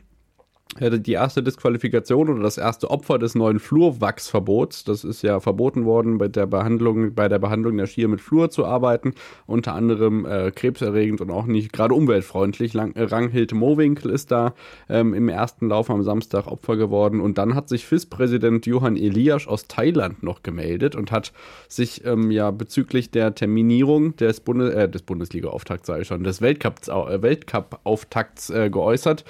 [0.81, 4.83] die erste Disqualifikation oder das erste Opfer des neuen Flurwachsverbots.
[4.83, 8.51] Das ist ja verboten worden, bei der Behandlung, bei der Behandlung der Skier mit Flur
[8.51, 9.15] zu arbeiten.
[9.47, 12.75] Unter anderem äh, krebserregend und auch nicht gerade umweltfreundlich.
[12.75, 14.55] Lang, äh, Ranghild Mowinkel ist da
[14.89, 17.21] ähm, im ersten Lauf am Samstag Opfer geworden.
[17.21, 21.33] Und dann hat sich FIS-Präsident Johann Elias aus Thailand noch gemeldet und hat
[21.69, 26.41] sich ähm, ja bezüglich der Terminierung des, Bundes, äh, des Bundesliga-Auftakts, sage ich schon, des
[26.41, 29.25] Weltcup-Auftakts äh, Weltcup äh, geäußert.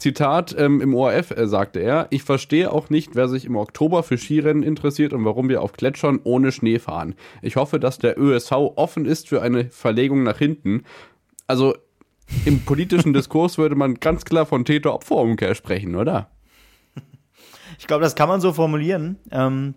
[0.00, 4.02] Zitat ähm, im ORF äh, sagte er, ich verstehe auch nicht, wer sich im Oktober
[4.02, 7.14] für Skirennen interessiert und warum wir auf Gletschern ohne Schnee fahren.
[7.42, 10.84] Ich hoffe, dass der ÖSV offen ist für eine Verlegung nach hinten.
[11.46, 11.76] Also
[12.44, 16.30] im politischen Diskurs würde man ganz klar von Täter-Opfer-Umkehr sprechen, oder?
[17.78, 19.18] Ich glaube, das kann man so formulieren.
[19.30, 19.74] Ähm,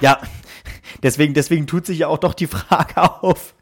[0.00, 0.18] ja,
[1.02, 3.54] deswegen, deswegen tut sich ja auch doch die Frage auf,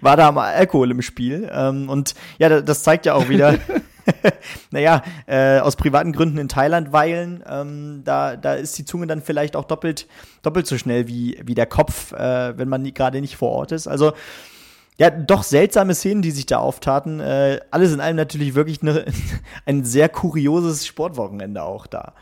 [0.00, 1.50] war da mal Alkohol im Spiel?
[1.52, 3.58] Ähm, und ja, das zeigt ja auch wieder,
[4.70, 9.22] naja, äh, aus privaten Gründen in Thailand weilen, ähm, da, da ist die Zunge dann
[9.22, 10.06] vielleicht auch doppelt,
[10.42, 13.86] doppelt so schnell wie, wie der Kopf, äh, wenn man gerade nicht vor Ort ist.
[13.86, 14.12] Also,
[14.98, 17.20] ja, doch seltsame Szenen, die sich da auftaten.
[17.20, 19.04] Äh, alles in allem natürlich wirklich ne,
[19.66, 22.14] ein sehr kurioses Sportwochenende auch da.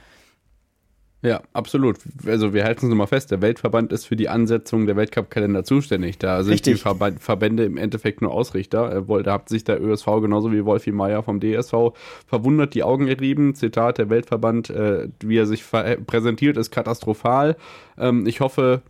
[1.25, 1.97] Ja, absolut.
[2.27, 6.19] Also wir halten es nochmal fest, der Weltverband ist für die Ansetzung der Weltcup-Kalender zuständig.
[6.19, 6.75] Da sind Richtig.
[6.75, 9.01] die Verba Verbände im Endeffekt nur Ausrichter.
[9.01, 11.95] Da hat sich der ÖSV genauso wie Wolfi Meier vom DSV
[12.27, 13.55] verwundert die Augen gerieben.
[13.55, 15.65] Zitat, der Weltverband, äh, wie er sich
[16.07, 17.57] präsentiert, ist katastrophal.
[17.97, 18.83] Ähm, ich hoffe,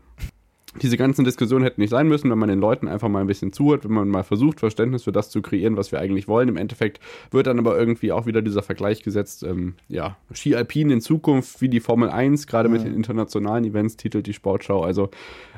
[0.82, 3.52] diese ganzen Diskussionen hätten nicht sein müssen, wenn man den Leuten einfach mal ein bisschen
[3.52, 6.48] zuhört, wenn man mal versucht, Verständnis für das zu kreieren, was wir eigentlich wollen.
[6.48, 10.90] Im Endeffekt wird dann aber irgendwie auch wieder dieser Vergleich gesetzt, ähm, ja, Ski Alpin
[10.90, 12.74] in Zukunft wie die Formel 1, gerade mhm.
[12.74, 14.82] mit den internationalen Events, titelt die Sportschau.
[14.82, 15.10] Also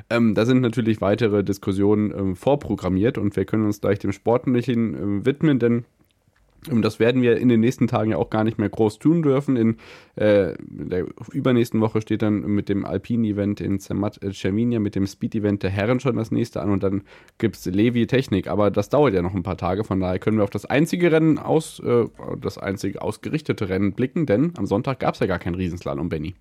[0.09, 4.93] ähm, da sind natürlich weitere Diskussionen ähm, vorprogrammiert und wir können uns gleich dem Sportlichen
[4.93, 5.85] ähm, widmen, denn
[6.69, 9.21] und das werden wir in den nächsten Tagen ja auch gar nicht mehr groß tun
[9.21, 9.55] dürfen.
[9.55, 9.77] In
[10.15, 15.07] äh, der übernächsten Woche steht dann mit dem Alpine-Event in Zermatt äh, Cervinia, mit dem
[15.07, 17.03] Speed-Event der Herren schon das nächste an und dann
[17.37, 18.47] gibt es Levi Technik.
[18.47, 21.11] Aber das dauert ja noch ein paar Tage, von daher können wir auf das einzige
[21.11, 22.05] Rennen aus, äh,
[22.41, 26.35] das einzige ausgerichtete Rennen blicken, denn am Sonntag gab es ja gar kein Riesenslalom, Benny.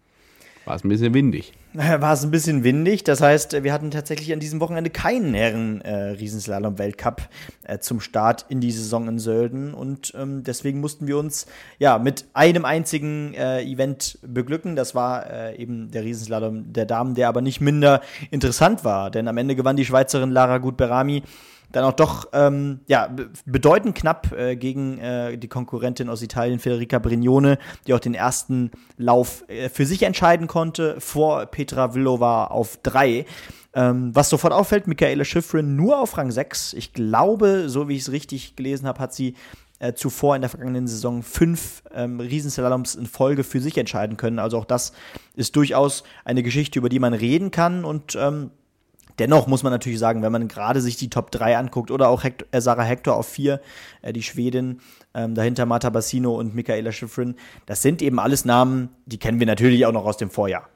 [0.67, 1.53] War es ein bisschen windig.
[1.75, 3.05] War es ein bisschen windig.
[3.05, 7.23] Das heißt, wir hatten tatsächlich an diesem Wochenende keinen Herren-Riesenslalom-Weltcup
[7.63, 9.75] äh, äh, zum Start in die Saison in Sölden.
[9.75, 11.47] Und ähm, deswegen mussten wir uns
[11.79, 14.75] ja mit einem einzigen äh, Event beglücken.
[14.75, 18.01] Das war äh, eben der Riesenslalom der Damen, der aber nicht minder
[18.33, 19.13] interessant war.
[19.13, 21.23] Denn am Ende gewann die Schweizerin Lara Gutberami
[21.73, 26.99] dann auch doch ähm, ja, bedeutend knapp äh, gegen äh, die Konkurrentin aus Italien, Federica
[26.99, 32.79] Brignone, die auch den ersten Lauf äh, für sich entscheiden konnte, vor Petra Villova auf
[32.83, 33.27] drei.
[33.75, 36.73] Ähm, was sofort auffällt, Michaela Schifrin nur auf Rang 6.
[36.73, 39.35] Ich glaube, so wie ich es richtig gelesen habe, hat sie
[39.79, 44.39] äh, zuvor in der vergangenen Saison fünf ähm, Riesenslaloms in Folge für sich entscheiden können.
[44.39, 44.93] Also auch das
[45.35, 48.51] ist durchaus eine Geschichte, über die man reden kann und ähm,
[49.19, 52.25] Dennoch muss man natürlich sagen, wenn man gerade sich die Top 3 anguckt oder auch
[52.25, 53.61] Hector, äh, Sarah Hector auf 4,
[54.03, 54.81] äh, die Schwedin,
[55.15, 57.35] ähm, dahinter Marta Bassino und Michaela Schifrin,
[57.67, 60.69] das sind eben alles Namen, die kennen wir natürlich auch noch aus dem Vorjahr.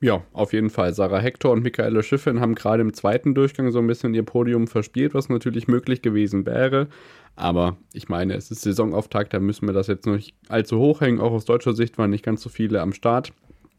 [0.00, 0.94] Ja, auf jeden Fall.
[0.94, 4.68] Sarah Hector und Michaela Schiffrin haben gerade im zweiten Durchgang so ein bisschen ihr Podium
[4.68, 6.86] verspielt, was natürlich möglich gewesen wäre.
[7.34, 11.00] Aber ich meine, es ist Saisonauftakt, da müssen wir das jetzt noch nicht allzu hoch
[11.00, 11.20] hängen.
[11.20, 13.32] Auch aus deutscher Sicht waren nicht ganz so viele am Start.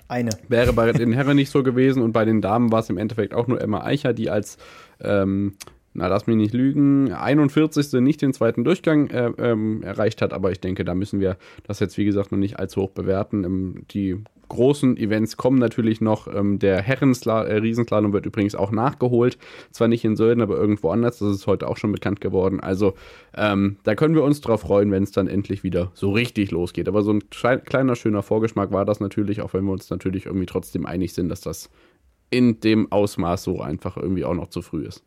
[0.10, 0.32] Eine.
[0.48, 3.34] Wäre bei den Herren nicht so gewesen und bei den Damen war es im Endeffekt
[3.34, 4.58] auch nur Emma Eicher, die als,
[5.00, 5.56] ähm,
[6.00, 7.92] na lass mich nicht lügen, 41.
[8.02, 11.82] nicht den zweiten Durchgang äh, ähm, erreicht hat, aber ich denke, da müssen wir das
[11.82, 13.44] jetzt wie gesagt noch nicht allzu hoch bewerten.
[13.44, 16.34] Ähm, die großen Events kommen natürlich noch.
[16.34, 19.38] Ähm, der Herren-Riesenslalom äh, wird übrigens auch nachgeholt.
[19.72, 21.20] Zwar nicht in Sölden, aber irgendwo anders.
[21.20, 22.62] Das ist heute auch schon bekannt geworden.
[22.62, 22.94] Also
[23.36, 26.88] ähm, da können wir uns drauf freuen, wenn es dann endlich wieder so richtig losgeht.
[26.88, 30.48] Aber so ein kleiner, schöner Vorgeschmack war das natürlich, auch wenn wir uns natürlich irgendwie
[30.48, 31.70] trotzdem einig sind, dass das
[32.30, 35.04] in dem Ausmaß so einfach irgendwie auch noch zu früh ist.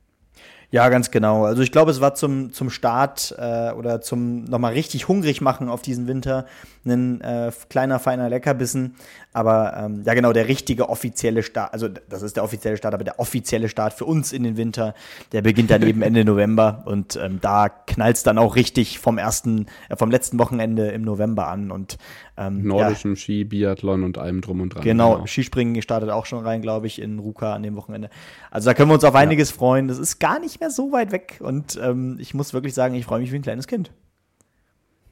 [0.72, 1.44] Ja, ganz genau.
[1.44, 5.68] Also ich glaube, es war zum, zum Start äh, oder zum nochmal richtig hungrig machen
[5.68, 6.46] auf diesen Winter
[6.84, 8.94] ein äh, kleiner, feiner Leckerbissen.
[9.32, 13.04] Aber ähm, ja, genau, der richtige offizielle Start, also das ist der offizielle Start, aber
[13.04, 14.94] der offizielle Start für uns in den Winter,
[15.32, 19.66] der beginnt dann eben Ende November und ähm, da knallt's dann auch richtig vom ersten,
[19.88, 21.96] äh, vom letzten Wochenende im November an und
[22.36, 24.82] ähm, Nordischem ja, Ski, Biathlon und allem drum und dran.
[24.82, 25.26] Genau, genau.
[25.26, 28.10] Skispringen startet auch schon rein, glaube ich, in Ruka an dem Wochenende.
[28.50, 29.56] Also da können wir uns auf einiges ja.
[29.56, 29.88] freuen.
[29.88, 33.06] Das ist gar nicht mehr so weit weg und ähm, ich muss wirklich sagen, ich
[33.06, 33.92] freue mich wie ein kleines Kind.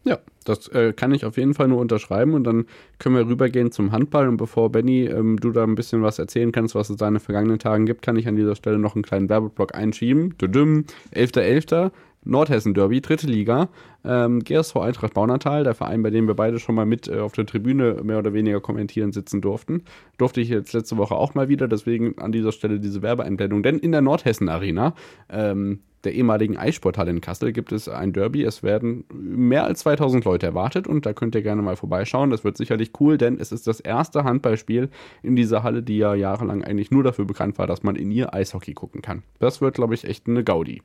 [0.05, 2.65] Ja, das äh, kann ich auf jeden Fall nur unterschreiben und dann
[2.99, 4.29] können wir rübergehen zum Handball.
[4.29, 7.15] Und bevor Benny, ähm, du da ein bisschen was erzählen kannst, was es da in
[7.15, 10.35] den vergangenen Tagen gibt, kann ich an dieser Stelle noch einen kleinen Werbeblock einschieben.
[10.39, 11.91] 11.11.
[12.25, 13.69] Nordhessen Derby, dritte Liga.
[14.05, 17.33] Ähm, GSV Eintracht Baunatal, der Verein, bei dem wir beide schon mal mit äh, auf
[17.33, 19.85] der Tribüne mehr oder weniger kommentieren sitzen durften.
[20.19, 23.63] Durfte ich jetzt letzte Woche auch mal wieder, deswegen an dieser Stelle diese Werbeeinblendung.
[23.63, 24.95] Denn in der Nordhessen Arena,
[25.31, 28.43] ähm, der ehemaligen Eissporthalle in Kassel, gibt es ein Derby.
[28.45, 32.31] Es werden mehr als 2000 Leute erwartet und da könnt ihr gerne mal vorbeischauen.
[32.31, 34.89] Das wird sicherlich cool, denn es ist das erste Handballspiel
[35.23, 38.35] in dieser Halle, die ja jahrelang eigentlich nur dafür bekannt war, dass man in ihr
[38.35, 39.23] Eishockey gucken kann.
[39.39, 40.83] Das wird, glaube ich, echt eine Gaudi.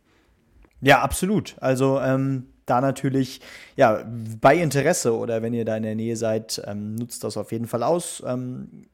[0.81, 1.55] Ja, absolut.
[1.59, 3.41] Also ähm, da natürlich,
[3.75, 4.03] ja,
[4.41, 7.67] bei Interesse oder wenn ihr da in der Nähe seid, ähm, nutzt das auf jeden
[7.67, 8.23] Fall aus.
[8.25, 8.87] Ähm,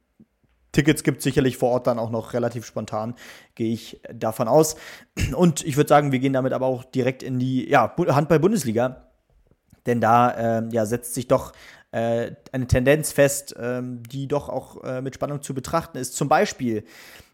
[0.71, 3.15] Tickets gibt es sicherlich vor Ort dann auch noch relativ spontan,
[3.55, 4.75] gehe ich davon aus.
[5.35, 9.07] Und ich würde sagen, wir gehen damit aber auch direkt in die ja, Handball-Bundesliga.
[9.85, 11.53] Denn da äh, ja, setzt sich doch
[11.91, 16.15] äh, eine Tendenz fest, ähm, die doch auch äh, mit Spannung zu betrachten ist.
[16.15, 16.83] Zum Beispiel,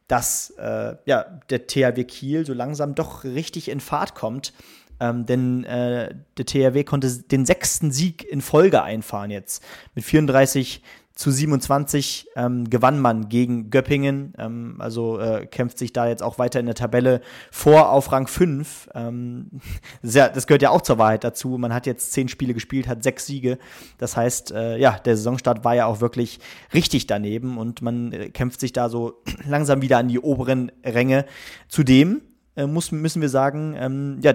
[0.07, 4.53] dass äh, ja, der THW Kiel so langsam doch richtig in Fahrt kommt.
[4.99, 9.63] Ähm, denn äh, der THW konnte den sechsten Sieg in Folge einfahren jetzt.
[9.93, 10.81] Mit 34
[11.17, 14.33] zu 27 ähm, gewann man gegen Göppingen.
[14.37, 18.27] Ähm, also äh, kämpft sich da jetzt auch weiter in der Tabelle vor auf Rang
[18.27, 18.89] 5.
[18.93, 19.49] Ähm,
[20.03, 21.57] sehr, das gehört ja auch zur Wahrheit dazu.
[21.57, 23.57] Man hat jetzt zehn Spiele gespielt, hat sechs Siege.
[23.97, 26.39] Das heißt, äh, ja, der Saisonstart war ja auch wirklich
[26.75, 31.25] richtig daneben und man äh, kämpft sich da so langsam wieder an die oberen Ränge.
[31.67, 32.21] Zudem
[32.55, 34.33] äh, muss, müssen wir sagen, ähm, ja,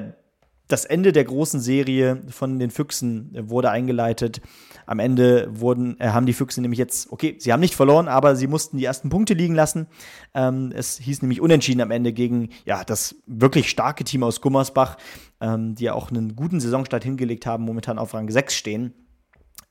[0.72, 4.40] das Ende der großen Serie von den Füchsen wurde eingeleitet.
[4.86, 8.36] Am Ende wurden, äh, haben die Füchse nämlich jetzt, okay, sie haben nicht verloren, aber
[8.36, 9.86] sie mussten die ersten Punkte liegen lassen.
[10.34, 14.96] Ähm, es hieß nämlich unentschieden am Ende gegen ja, das wirklich starke Team aus Gummersbach,
[15.40, 18.94] ähm, die ja auch einen guten Saisonstart hingelegt haben, momentan auf Rang 6 stehen.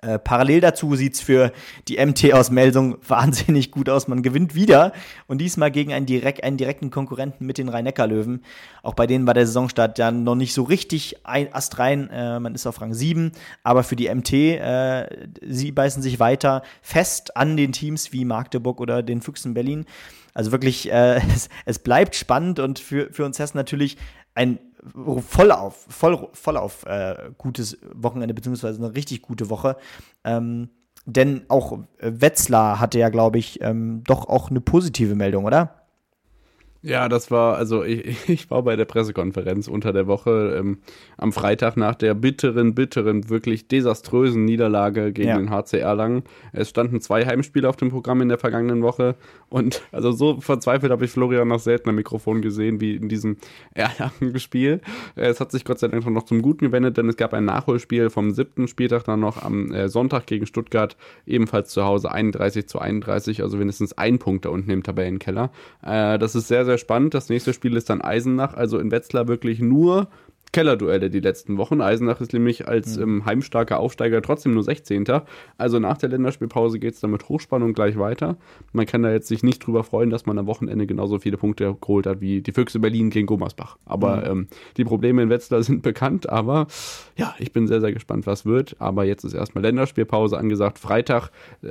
[0.04, 1.52] Äh, parallel dazu sieht's für
[1.88, 4.08] die MT aus Melsung wahnsinnig gut aus.
[4.08, 4.94] Man gewinnt wieder
[5.28, 8.44] und diesmal gegen einen, direkt, einen direkten Konkurrenten mit den Rhein-Neckar-Löwen.
[8.82, 12.10] Auch bei denen war der Saisonstart ja noch nicht so richtig ein astrein.
[12.10, 16.64] Äh, man ist auf Rang 7, aber für die MT, äh, sie beißen sich weiter
[16.82, 19.86] fest an den Teams wie Magdeburg oder den Füchsen Berlin.
[20.34, 23.98] Also wirklich, äh, es, es bleibt spannend und für, für uns Hessen natürlich
[24.34, 24.58] ein
[25.28, 29.78] voll auf, voll, voll auf äh, gutes Wochenende, beziehungsweise eine richtig gute Woche.
[30.24, 30.70] Ähm,
[31.06, 35.81] denn auch Wetzlar hatte ja, glaube ich, ähm, doch auch eine positive Meldung, oder?
[36.84, 40.80] Ja, das war, also ich, ich war bei der Pressekonferenz unter der Woche ähm,
[41.18, 45.38] am Freitag nach der bitteren, bitteren, wirklich desaströsen Niederlage gegen ja.
[45.38, 46.24] den HC Erlangen.
[46.54, 49.16] Es standen zwei Heimspiele auf dem Programm in der vergangenen Woche
[49.50, 53.38] und also so verzweifelt habe ich Florian noch selten am Mikrofon gesehen wie in diesem
[53.74, 54.82] Erlangen-Spiel.
[55.16, 58.10] Es hat sich Gott sei Dank noch zum Guten gewendet, denn es gab ein Nachholspiel
[58.10, 62.80] vom siebten Spieltag dann noch am äh, Sonntag gegen Stuttgart, ebenfalls zu Hause 31 zu
[62.80, 65.52] 31, also mindestens ein Punkt da unten im Tabellenkeller.
[65.84, 67.14] Äh, das ist sehr, sehr sehr spannend.
[67.14, 70.08] Das nächste Spiel ist dann Eisenach, also in Wetzlar wirklich nur
[70.54, 71.82] Kellerduelle die letzten Wochen.
[71.82, 73.04] Eisenach ist nämlich als mhm.
[73.04, 75.06] ähm, heimstarker Aufsteiger trotzdem nur 16.
[75.58, 78.38] Also nach der Länderspielpause geht es dann mit Hochspannung gleich weiter.
[78.74, 81.76] Man kann da jetzt sich nicht drüber freuen, dass man am Wochenende genauso viele Punkte
[81.80, 83.78] geholt hat wie die Füchse Berlin gegen Gummersbach.
[83.86, 84.32] Aber mhm.
[84.32, 86.30] ähm, die Probleme in Wetzlar sind bekannt.
[86.30, 86.68] Aber
[87.16, 88.76] ja, ich bin sehr, sehr gespannt, was wird.
[88.80, 90.80] Aber jetzt ist erstmal Länderspielpause angesagt.
[90.80, 91.30] Freitag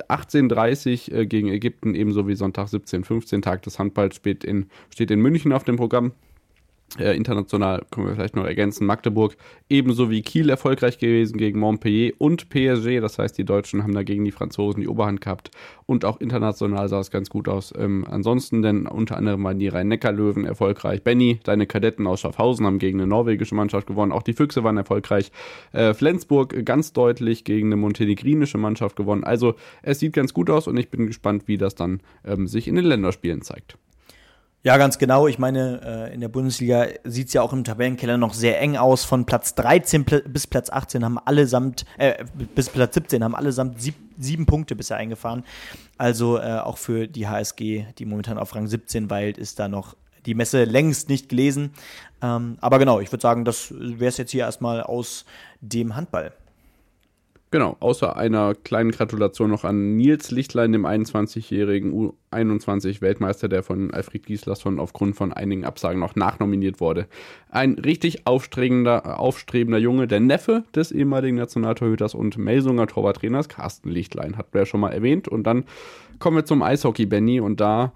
[0.09, 5.21] 18.30 äh, gegen Ägypten, ebenso wie Sonntag 17.15 Tag des Handballs steht in, steht in
[5.21, 6.13] München auf dem Programm.
[6.99, 9.37] Äh, international können wir vielleicht noch ergänzen, Magdeburg
[9.69, 13.01] ebenso wie Kiel erfolgreich gewesen gegen Montpellier und PSG.
[13.01, 15.53] Das heißt, die Deutschen haben dagegen die Franzosen die Oberhand gehabt
[15.87, 17.73] und auch international sah es ganz gut aus.
[17.79, 21.05] Ähm, ansonsten, denn unter anderem waren die Rhein-Neckar-Löwen erfolgreich.
[21.05, 24.11] Benny, deine Kadetten aus Schaffhausen haben gegen eine norwegische Mannschaft gewonnen.
[24.11, 25.31] Auch die Füchse waren erfolgreich.
[25.73, 29.23] Äh, Flensburg ganz deutlich gegen eine montenegrinische Mannschaft gewonnen.
[29.23, 32.67] Also es sieht ganz gut aus und ich bin gespannt, wie das dann ähm, sich
[32.67, 33.79] in den Länderspielen zeigt.
[34.63, 35.27] Ja, ganz genau.
[35.27, 38.77] Ich meine, äh, in der Bundesliga sieht es ja auch im Tabellenkeller noch sehr eng
[38.77, 39.05] aus.
[39.05, 42.23] Von Platz 13 bis Platz 18 haben allesamt, äh,
[42.55, 45.45] bis Platz 17 haben allesamt sieb, sieben Punkte bisher eingefahren.
[45.97, 49.97] Also äh, auch für die HSG, die momentan auf Rang 17 weilt, ist da noch
[50.27, 51.73] die Messe längst nicht gelesen.
[52.21, 55.25] Ähm, aber genau, ich würde sagen, das wäre es jetzt hier erstmal aus
[55.63, 56.33] dem Handball.
[57.53, 61.93] Genau, außer einer kleinen Gratulation noch an Nils Lichtlein, dem 21-jährigen
[62.31, 67.09] U21-Weltmeister, der von Alfred Gislason aufgrund von einigen Absagen noch nachnominiert wurde.
[67.49, 74.37] Ein richtig aufstrebender, aufstrebender Junge, der Neffe des ehemaligen Nationaltorhüters und Melsunger Torwarttrainers Carsten Lichtlein,
[74.37, 75.27] hat wir ja schon mal erwähnt.
[75.27, 75.65] Und dann
[76.21, 77.93] kommen wir zum Eishockey, Benny, und da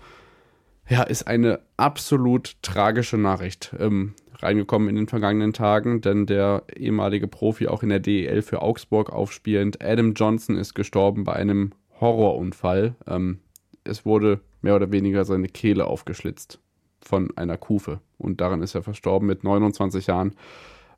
[0.89, 3.75] ja, ist eine absolut tragische Nachricht.
[3.79, 8.63] Ähm, reingekommen in den vergangenen Tagen, denn der ehemalige Profi auch in der DEL für
[8.63, 12.95] Augsburg aufspielend, Adam Johnson, ist gestorben bei einem Horrorunfall.
[13.07, 13.41] Ähm,
[13.85, 16.59] es wurde mehr oder weniger seine Kehle aufgeschlitzt
[17.01, 20.35] von einer Kufe und daran ist er verstorben mit 29 Jahren.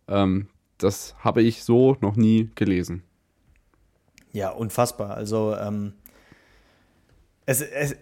[0.08, 3.02] Ähm, das habe ich so noch nie gelesen.
[4.32, 5.14] Ja, unfassbar.
[5.14, 5.94] Also ähm,
[7.46, 7.96] es, es,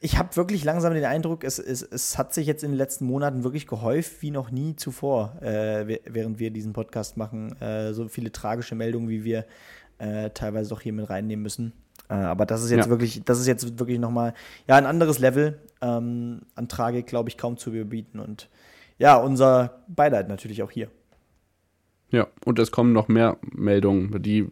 [0.00, 3.06] ich habe wirklich langsam den Eindruck, es, es, es hat sich jetzt in den letzten
[3.06, 7.58] Monaten wirklich gehäuft wie noch nie zuvor, äh, während wir diesen Podcast machen.
[7.60, 9.46] Äh, so viele tragische Meldungen, wie wir
[9.98, 11.72] äh, teilweise doch hier mit reinnehmen müssen.
[12.10, 12.90] Äh, aber das ist jetzt ja.
[12.90, 14.34] wirklich, das ist jetzt wirklich nochmal
[14.68, 18.20] ja, ein anderes Level ähm, an Tragik, glaube ich, kaum zu überbieten.
[18.20, 18.50] Und
[18.98, 20.90] ja, unser Beileid natürlich auch hier.
[22.10, 24.50] Ja, und es kommen noch mehr Meldungen, die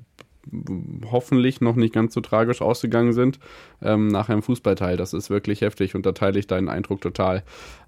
[1.11, 3.38] hoffentlich noch nicht ganz so tragisch ausgegangen sind
[3.82, 4.96] ähm, nach einem Fußballteil.
[4.96, 7.42] Das ist wirklich heftig und da teile ich deinen Eindruck total.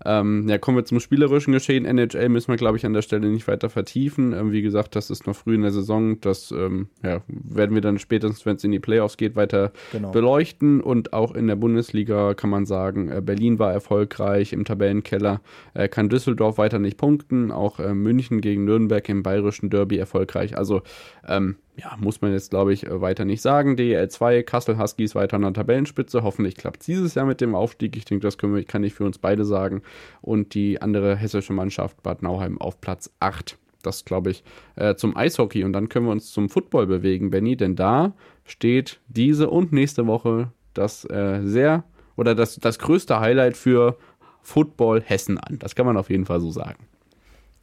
[0.05, 1.85] Ähm, ja, kommen wir zum spielerischen Geschehen.
[1.85, 4.33] NHL müssen wir, glaube ich, an der Stelle nicht weiter vertiefen.
[4.33, 6.21] Ähm, wie gesagt, das ist noch früh in der Saison.
[6.21, 10.11] Das ähm, ja, werden wir dann spätestens, wenn es in die Playoffs geht, weiter genau.
[10.11, 10.81] beleuchten.
[10.81, 15.41] Und auch in der Bundesliga kann man sagen, äh, Berlin war erfolgreich im Tabellenkeller,
[15.75, 17.51] äh, kann Düsseldorf weiter nicht punkten.
[17.51, 20.57] Auch äh, München gegen Nürnberg im bayerischen Derby erfolgreich.
[20.57, 20.83] Also
[21.27, 23.77] ähm, ja, muss man jetzt, glaube ich, äh, weiter nicht sagen.
[23.77, 26.23] DEL 2, Kassel Huskies weiter an der Tabellenspitze.
[26.23, 27.97] Hoffentlich klappt es dieses Jahr mit dem Aufstieg.
[27.97, 29.83] Ich denke, das können wir, kann ich für uns beide sagen.
[30.21, 33.57] Und die andere hessische Mannschaft Bad Nauheim auf Platz 8.
[33.83, 34.45] Das glaube ich
[34.77, 35.65] äh, zum Eishockey.
[35.65, 38.13] Und dann können wir uns zum Football bewegen, Benny, denn da
[38.45, 41.85] steht diese und nächste Woche das äh, sehr
[42.17, 43.97] oder das, das größte Highlight für
[44.43, 45.59] Football Hessen an.
[45.59, 46.87] Das kann man auf jeden Fall so sagen.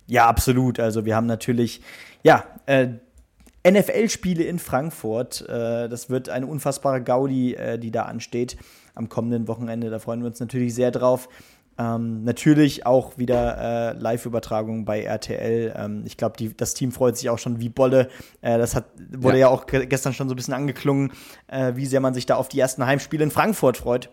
[0.07, 0.79] Ja, absolut.
[0.79, 1.81] Also wir haben natürlich,
[2.23, 2.87] ja, äh,
[3.65, 5.41] NFL-Spiele in Frankfurt.
[5.47, 8.57] Äh, das wird eine unfassbare Gaudi, äh, die da ansteht
[8.95, 9.89] am kommenden Wochenende.
[9.89, 11.29] Da freuen wir uns natürlich sehr drauf.
[11.79, 15.73] Ähm, natürlich auch wieder äh, Live-Übertragung bei RTL.
[15.77, 18.09] Ähm, ich glaube, das Team freut sich auch schon wie Bolle.
[18.41, 19.47] Äh, das hat, wurde ja.
[19.47, 21.11] ja auch gestern schon so ein bisschen angeklungen,
[21.47, 24.09] äh, wie sehr man sich da auf die ersten Heimspiele in Frankfurt freut.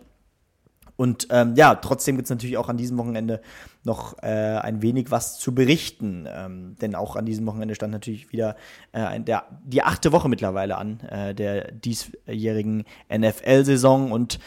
[0.97, 3.41] Und ähm, ja, trotzdem gibt es natürlich auch an diesem Wochenende
[3.83, 6.27] noch äh, ein wenig was zu berichten.
[6.29, 8.55] Ähm, denn auch an diesem Wochenende stand natürlich wieder
[8.93, 14.11] äh, der, die achte Woche mittlerweile an äh, der diesjährigen NFL-Saison.
[14.11, 14.39] Und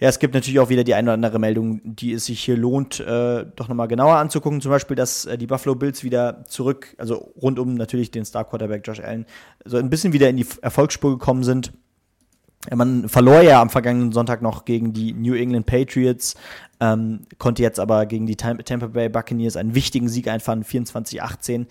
[0.00, 2.56] ja, es gibt natürlich auch wieder die eine oder andere Meldung, die es sich hier
[2.56, 4.60] lohnt, äh, doch nochmal genauer anzugucken.
[4.60, 8.86] Zum Beispiel, dass äh, die Buffalo Bills wieder zurück, also rund um natürlich den Star-Quarterback
[8.86, 9.26] Josh Allen,
[9.64, 11.72] so ein bisschen wieder in die Erfolgsspur gekommen sind
[12.74, 16.34] man verlor ja am vergangenen Sonntag noch gegen die New England Patriots,
[16.80, 21.66] ähm, konnte jetzt aber gegen die Tampa Bay Buccaneers einen wichtigen Sieg einfahren, 24-18.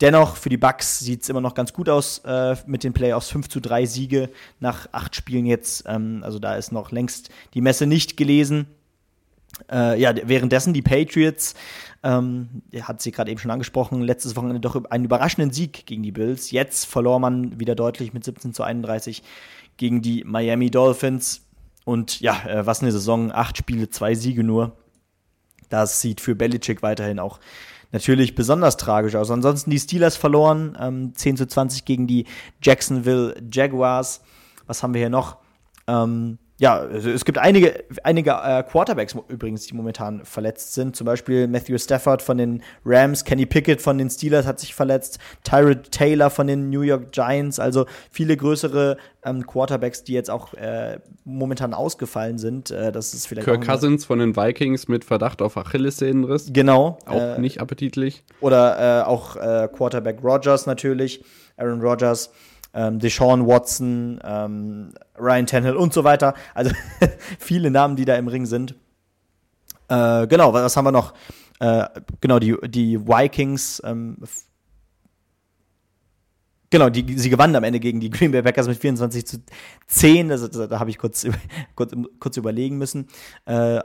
[0.00, 3.30] Dennoch, für die Bucks sieht es immer noch ganz gut aus äh, mit den Playoffs.
[3.30, 5.84] 5 zu 3 Siege nach acht Spielen jetzt.
[5.86, 8.66] Ähm, also da ist noch längst die Messe nicht gelesen.
[9.70, 11.54] Äh, ja, währenddessen die Patriots,
[12.02, 16.10] ähm, hat sie gerade eben schon angesprochen, letztes Wochenende doch einen überraschenden Sieg gegen die
[16.12, 16.50] Bills.
[16.50, 19.22] Jetzt verlor man wieder deutlich mit 17 zu 31
[19.76, 21.42] gegen die Miami Dolphins.
[21.84, 24.76] Und ja, äh, was eine Saison, acht Spiele, zwei Siege nur.
[25.68, 27.40] Das sieht für Belichick weiterhin auch
[27.94, 29.30] natürlich besonders tragisch aus.
[29.30, 32.26] Ansonsten die Steelers verloren, ähm, 10 zu 20 gegen die
[32.60, 34.20] Jacksonville Jaguars.
[34.66, 35.36] Was haben wir hier noch?
[35.86, 40.94] Ähm, ja, also es gibt einige, einige äh, Quarterbacks übrigens, die momentan verletzt sind.
[40.94, 45.18] Zum Beispiel Matthew Stafford von den Rams, Kenny Pickett von den Steelers hat sich verletzt,
[45.42, 47.58] Tyrod Taylor von den New York Giants.
[47.58, 52.70] Also viele größere ähm, Quarterbacks, die jetzt auch äh, momentan ausgefallen sind.
[52.70, 56.50] Äh, das ist vielleicht Kirk Cousins von den Vikings mit Verdacht auf Achillessehnenriss.
[56.52, 56.98] Genau.
[57.06, 58.22] Auch äh, nicht appetitlich.
[58.40, 61.24] Oder äh, auch äh, Quarterback Rogers natürlich,
[61.56, 62.30] Aaron Rodgers
[62.74, 66.34] ähm, Deshaun Watson, ähm, Ryan Tannehill und so weiter.
[66.54, 66.72] Also
[67.38, 68.74] viele Namen, die da im Ring sind.
[69.88, 71.14] Äh, genau, was haben wir noch?
[71.60, 71.86] Äh,
[72.20, 73.80] genau, die, die Vikings.
[73.84, 74.18] Ähm,
[76.70, 79.38] genau, die, sie gewannen am Ende gegen die Green Bay Packers mit 24 zu
[79.86, 80.30] 10.
[80.30, 81.26] Also, da, da habe ich kurz,
[81.74, 83.08] kurz, kurz überlegen müssen.
[83.46, 83.80] Äh,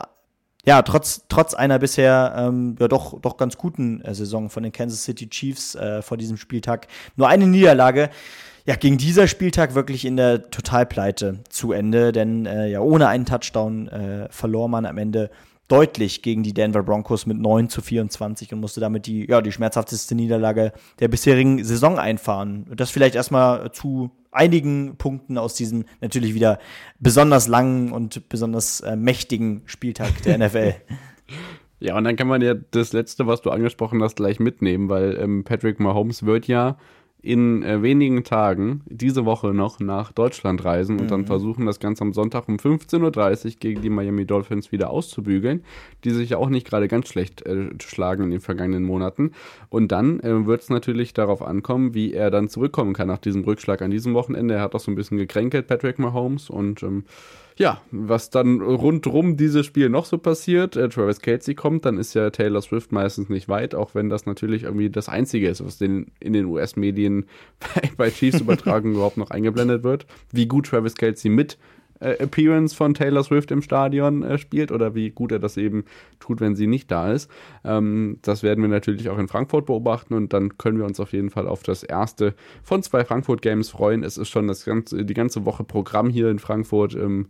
[0.66, 4.72] ja, trotz, trotz einer bisher ähm, ja doch, doch ganz guten äh, Saison von den
[4.72, 8.10] Kansas City Chiefs äh, vor diesem Spieltag nur eine Niederlage
[8.66, 13.26] ja, ging dieser Spieltag wirklich in der Totalpleite zu Ende, denn äh, ja, ohne einen
[13.26, 15.30] Touchdown äh, verlor man am Ende
[15.70, 19.52] deutlich gegen die Denver Broncos mit 9 zu 24 und musste damit die, ja, die
[19.52, 22.66] schmerzhafteste Niederlage der bisherigen Saison einfahren.
[22.76, 26.60] Das vielleicht erstmal zu einigen Punkten aus diesem natürlich wieder
[27.00, 30.74] besonders langen und besonders äh, mächtigen Spieltag der NFL.
[31.80, 35.18] Ja, und dann kann man ja das letzte, was du angesprochen hast, gleich mitnehmen, weil
[35.18, 36.78] ähm, Patrick Mahomes wird ja
[37.22, 41.10] in äh, wenigen Tagen diese Woche noch nach Deutschland reisen und mhm.
[41.10, 45.64] dann versuchen, das Ganze am Sonntag um 15.30 Uhr gegen die Miami Dolphins wieder auszubügeln,
[46.06, 49.32] die sich ja auch nicht gerade ganz schlecht äh, schlagen in den vergangenen Monaten.
[49.70, 53.44] Und dann äh, wird es natürlich darauf ankommen, wie er dann zurückkommen kann nach diesem
[53.44, 54.54] Rückschlag an diesem Wochenende.
[54.54, 57.04] Er hat auch so ein bisschen gekränkelt, Patrick Mahomes, und ähm,
[57.60, 62.14] ja, was dann rundrum dieses Spiel noch so passiert, äh, Travis Casey kommt, dann ist
[62.14, 65.78] ja Taylor Swift meistens nicht weit, auch wenn das natürlich irgendwie das Einzige ist, was
[65.78, 67.26] den, in den US-Medien
[67.60, 70.06] bei, bei Chiefs übertragen überhaupt noch eingeblendet wird.
[70.32, 71.58] Wie gut Travis Casey mit
[72.00, 75.86] äh, Appearance von Taylor Swift im Stadion äh, spielt oder wie gut er das eben
[76.20, 77.30] tut, wenn sie nicht da ist.
[77.64, 81.14] Ähm, das werden wir natürlich auch in Frankfurt beobachten und dann können wir uns auf
[81.14, 82.34] jeden Fall auf das erste
[82.64, 84.04] von zwei Frankfurt Games freuen.
[84.04, 86.96] Es ist schon das ganze, die ganze Woche Programm hier in Frankfurt.
[86.96, 87.28] Ähm,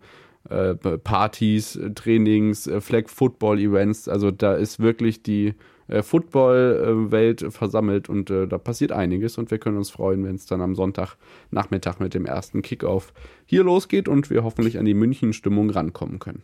[0.49, 4.07] äh, Partys, Trainings, äh, Flag Football Events.
[4.07, 5.53] Also da ist wirklich die
[5.89, 10.45] äh, Football-Welt versammelt und äh, da passiert einiges und wir können uns freuen, wenn es
[10.45, 13.13] dann am Sonntagnachmittag mit dem ersten Kickoff
[13.45, 16.43] hier losgeht und wir hoffentlich an die München-Stimmung rankommen können.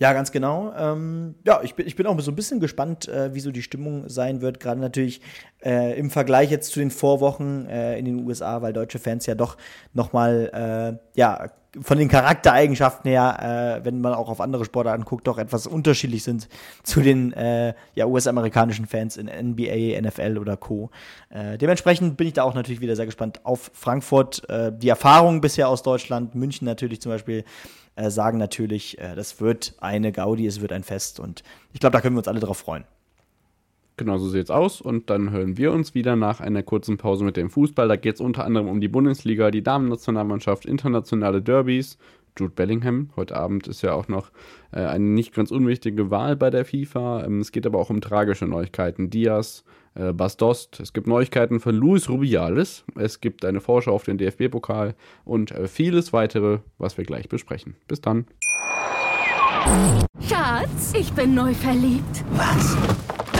[0.00, 0.72] Ja, ganz genau.
[0.78, 3.60] Ähm, ja, ich bin, ich bin auch so ein bisschen gespannt, äh, wie so die
[3.60, 4.58] Stimmung sein wird.
[4.58, 5.20] Gerade natürlich
[5.62, 9.34] äh, im Vergleich jetzt zu den Vorwochen äh, in den USA, weil deutsche Fans ja
[9.34, 9.58] doch
[9.92, 11.50] noch mal äh, ja
[11.80, 16.22] von den Charaktereigenschaften her, äh, wenn man auch auf andere Sportarten guckt, doch etwas unterschiedlich
[16.22, 16.48] sind
[16.82, 20.90] zu den äh, ja, US-amerikanischen Fans in NBA, NFL oder Co.
[21.30, 24.48] Äh, dementsprechend bin ich da auch natürlich wieder sehr gespannt auf Frankfurt.
[24.48, 27.44] Äh, die Erfahrungen bisher aus Deutschland, München natürlich zum Beispiel,
[27.96, 31.42] äh, sagen natürlich, äh, das wird eine Gaudi, es wird ein Fest und
[31.72, 32.84] ich glaube, da können wir uns alle drauf freuen.
[34.00, 34.80] Genau so sieht's aus.
[34.80, 37.86] Und dann hören wir uns wieder nach einer kurzen Pause mit dem Fußball.
[37.86, 41.98] Da geht es unter anderem um die Bundesliga, die Damen-Nationalmannschaft, internationale Derbys.
[42.38, 43.10] Jude Bellingham.
[43.14, 44.30] Heute Abend ist ja auch noch
[44.72, 47.24] äh, eine nicht ganz unwichtige Wahl bei der FIFA.
[47.24, 49.10] Ähm, es geht aber auch um tragische Neuigkeiten.
[49.10, 50.80] Diaz, äh, Bastost.
[50.80, 52.84] Es gibt Neuigkeiten von Luis Rubiales.
[52.96, 54.94] Es gibt eine Vorschau auf den DFB-Pokal
[55.26, 57.76] und äh, vieles weitere, was wir gleich besprechen.
[57.86, 58.24] Bis dann.
[60.26, 62.24] Schatz, ich bin neu verliebt.
[62.32, 62.78] Was?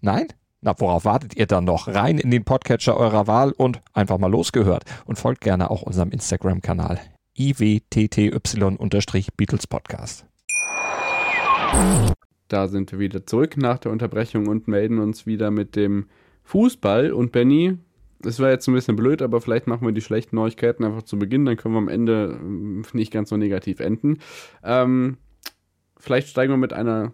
[0.00, 0.28] Nein?
[0.60, 1.88] Na, worauf wartet ihr dann noch?
[1.88, 4.84] Rein in den Podcatcher eurer Wahl und einfach mal losgehört.
[5.06, 7.00] Und folgt gerne auch unserem Instagram-Kanal
[7.36, 10.24] iwtty-Beatles Podcast.
[12.48, 16.06] Da sind wir wieder zurück nach der Unterbrechung und melden uns wieder mit dem
[16.44, 17.12] Fußball.
[17.12, 17.76] Und Benny,
[18.20, 21.18] das war jetzt ein bisschen blöd, aber vielleicht machen wir die schlechten Neuigkeiten einfach zu
[21.18, 24.18] Beginn, dann können wir am Ende ähm, nicht ganz so negativ enden.
[24.62, 25.16] Ähm,
[25.96, 27.12] vielleicht steigen wir mit einer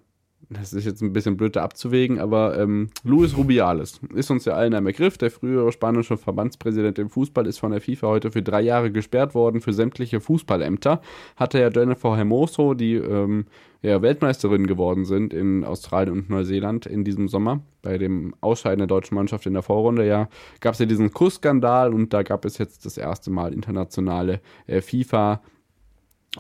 [0.51, 4.74] das ist jetzt ein bisschen blöd abzuwägen, aber ähm, Luis Rubiales ist uns ja allen
[4.74, 5.18] ein Begriff.
[5.18, 9.34] Der frühere spanische Verbandspräsident im Fußball ist von der FIFA heute für drei Jahre gesperrt
[9.34, 11.01] worden für sämtliche Fußballämter.
[11.36, 13.47] Hatte ja Jennifer Hermoso, die ähm,
[13.82, 17.61] ja, Weltmeisterin geworden sind in Australien und Neuseeland in diesem Sommer.
[17.82, 20.28] Bei dem Ausscheiden der deutschen Mannschaft in der Vorrunde ja
[20.61, 24.80] gab es ja diesen Kussskandal und da gab es jetzt das erste Mal internationale äh,
[24.80, 25.42] FIFA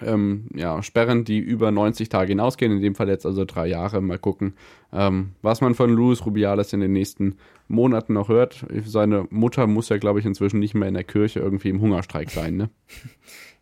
[0.02, 4.00] ähm, ja, Sperren, die über 90 Tage hinausgehen, in dem Fall jetzt also drei Jahre.
[4.00, 4.54] Mal gucken,
[4.92, 7.36] ähm, was man von Luis Rubiales in den nächsten
[7.68, 8.66] Monaten noch hört.
[8.84, 12.30] Seine Mutter muss ja, glaube ich, inzwischen nicht mehr in der Kirche irgendwie im Hungerstreik
[12.30, 12.70] sein, ne?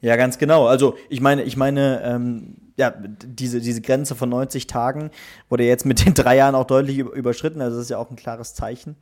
[0.05, 0.67] Ja, ganz genau.
[0.67, 5.13] Also ich meine, ich meine, ähm, ja, diese, diese Grenze von 90 Tagen
[5.49, 7.61] wurde jetzt mit den drei Jahren auch deutlich überschritten.
[7.61, 8.97] Also das ist ja auch ein klares Zeichen.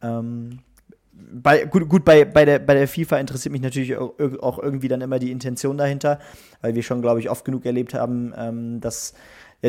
[0.00, 0.60] Ähm,
[1.16, 5.00] bei, gut, gut bei, bei, der, bei der FIFA interessiert mich natürlich auch irgendwie dann
[5.00, 6.18] immer die Intention dahinter,
[6.60, 9.14] weil wir schon, glaube ich, oft genug erlebt haben, ähm, dass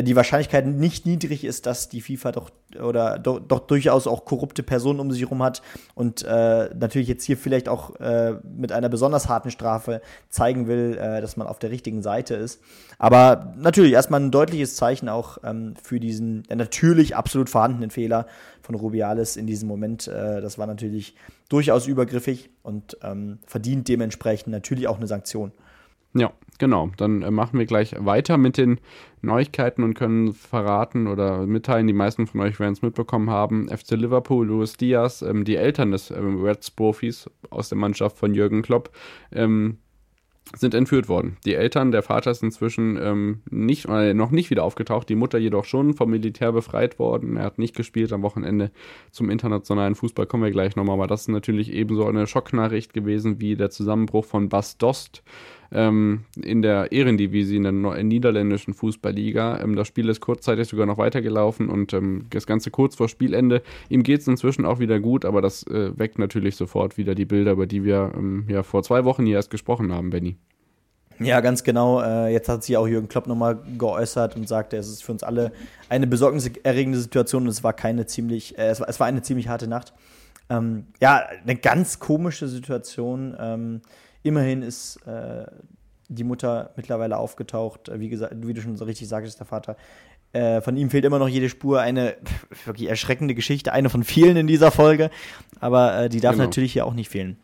[0.02, 4.62] die Wahrscheinlichkeit nicht niedrig ist, dass die FIFA doch oder doch, doch durchaus auch korrupte
[4.62, 5.62] Personen um sich herum hat
[5.94, 10.98] und äh, natürlich jetzt hier vielleicht auch äh, mit einer besonders harten Strafe zeigen will,
[11.00, 12.60] äh, dass man auf der richtigen Seite ist.
[12.98, 18.26] Aber natürlich erstmal ein deutliches Zeichen auch ähm, für diesen ja, natürlich absolut vorhandenen Fehler
[18.62, 20.08] von Rubiales in diesem Moment.
[20.08, 21.14] Äh, das war natürlich
[21.48, 25.52] durchaus übergriffig und ähm, verdient dementsprechend natürlich auch eine Sanktion.
[26.14, 26.90] Ja, genau.
[26.96, 28.80] Dann äh, machen wir gleich weiter mit den
[29.26, 33.92] Neuigkeiten und können verraten oder mitteilen, die meisten von euch werden es mitbekommen haben, FC
[33.92, 38.90] Liverpool, Luis Diaz, ähm, die Eltern des ähm, Reds-Profis aus der Mannschaft von Jürgen Klopp,
[39.32, 39.78] ähm,
[40.54, 41.36] sind entführt worden.
[41.44, 45.38] Die Eltern, der Vater ist inzwischen ähm, nicht, äh, noch nicht wieder aufgetaucht, die Mutter
[45.38, 47.36] jedoch schon vom Militär befreit worden.
[47.36, 48.70] Er hat nicht gespielt am Wochenende
[49.10, 53.40] zum internationalen Fußball, kommen wir gleich nochmal, aber das ist natürlich ebenso eine Schocknachricht gewesen
[53.40, 55.24] wie der Zusammenbruch von Bas Dost
[55.72, 59.60] ähm, in der Ehrendivisie, in der niederländischen Fußballliga.
[59.60, 63.62] Ähm, das Spiel ist kurzzeitig sogar noch weitergelaufen und ähm, das Ganze kurz vor Spielende.
[63.88, 67.24] Ihm geht es inzwischen auch wieder gut, aber das äh, weckt natürlich sofort wieder die
[67.24, 70.36] Bilder, über die wir ähm, ja vor zwei Wochen hier erst gesprochen haben, Benny.
[71.18, 72.02] Ja, ganz genau.
[72.02, 75.22] Äh, jetzt hat sich auch Jürgen Klopp nochmal geäußert und sagte, es ist für uns
[75.22, 75.52] alle
[75.88, 79.48] eine besorgniserregende Situation und es war keine ziemlich, äh, es, war, es war eine ziemlich
[79.48, 79.94] harte Nacht.
[80.50, 83.34] Ähm, ja, eine ganz komische Situation.
[83.38, 83.80] Ähm,
[84.26, 85.46] Immerhin ist äh,
[86.08, 87.92] die Mutter mittlerweile aufgetaucht.
[87.94, 89.76] Wie gesagt, wie du schon so richtig sagtest, der Vater.
[90.32, 91.80] Äh, von ihm fehlt immer noch jede Spur.
[91.80, 92.16] Eine
[92.64, 95.10] wirklich erschreckende Geschichte, eine von vielen in dieser Folge.
[95.60, 96.46] Aber äh, die darf genau.
[96.46, 97.36] natürlich hier auch nicht fehlen.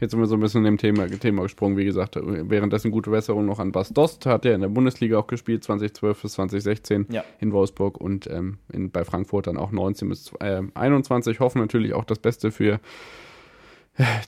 [0.00, 1.76] Jetzt sind wir so ein bisschen in dem Thema, Thema gesprungen.
[1.76, 4.26] Wie gesagt, währenddessen gute Besserung noch an Bas Dost.
[4.26, 7.22] Hat ja in der Bundesliga auch gespielt, 2012 bis 2016 Ja.
[7.38, 11.38] in Wolfsburg und ähm, in, bei Frankfurt dann auch 19 bis äh, 21.
[11.38, 12.80] Hoffen natürlich auch das Beste für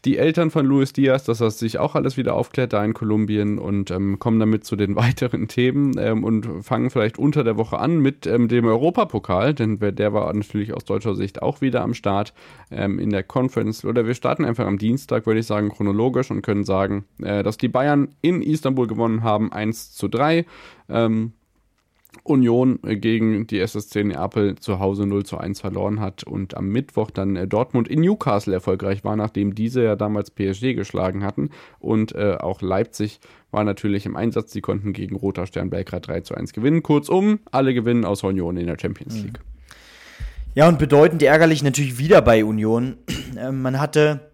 [0.04, 3.58] die Eltern von Luis Diaz, dass das sich auch alles wieder aufklärt da in Kolumbien
[3.58, 7.78] und ähm, kommen damit zu den weiteren Themen ähm, und fangen vielleicht unter der Woche
[7.78, 11.94] an mit ähm, dem Europapokal, denn der war natürlich aus deutscher Sicht auch wieder am
[11.94, 12.32] Start
[12.70, 13.84] ähm, in der Conference.
[13.84, 17.58] Oder wir starten einfach am Dienstag, würde ich sagen, chronologisch und können sagen, äh, dass
[17.58, 20.44] die Bayern in Istanbul gewonnen haben, 1 zu 3.
[20.88, 21.32] Ähm,
[22.24, 26.68] Union äh, gegen die SSC Neapel zu Hause 0 zu 1 verloren hat und am
[26.68, 31.50] Mittwoch dann äh, Dortmund in Newcastle erfolgreich war, nachdem diese ja damals PSG geschlagen hatten.
[31.78, 34.52] Und äh, auch Leipzig war natürlich im Einsatz.
[34.52, 36.82] Die konnten gegen Roter Stern Belgrad 3 zu 1 gewinnen.
[36.82, 39.40] Kurzum, alle gewinnen aus Union in der Champions League.
[40.54, 42.96] Ja, und bedeutend ärgerlich natürlich wieder bei Union.
[43.34, 44.31] Ähm, man hatte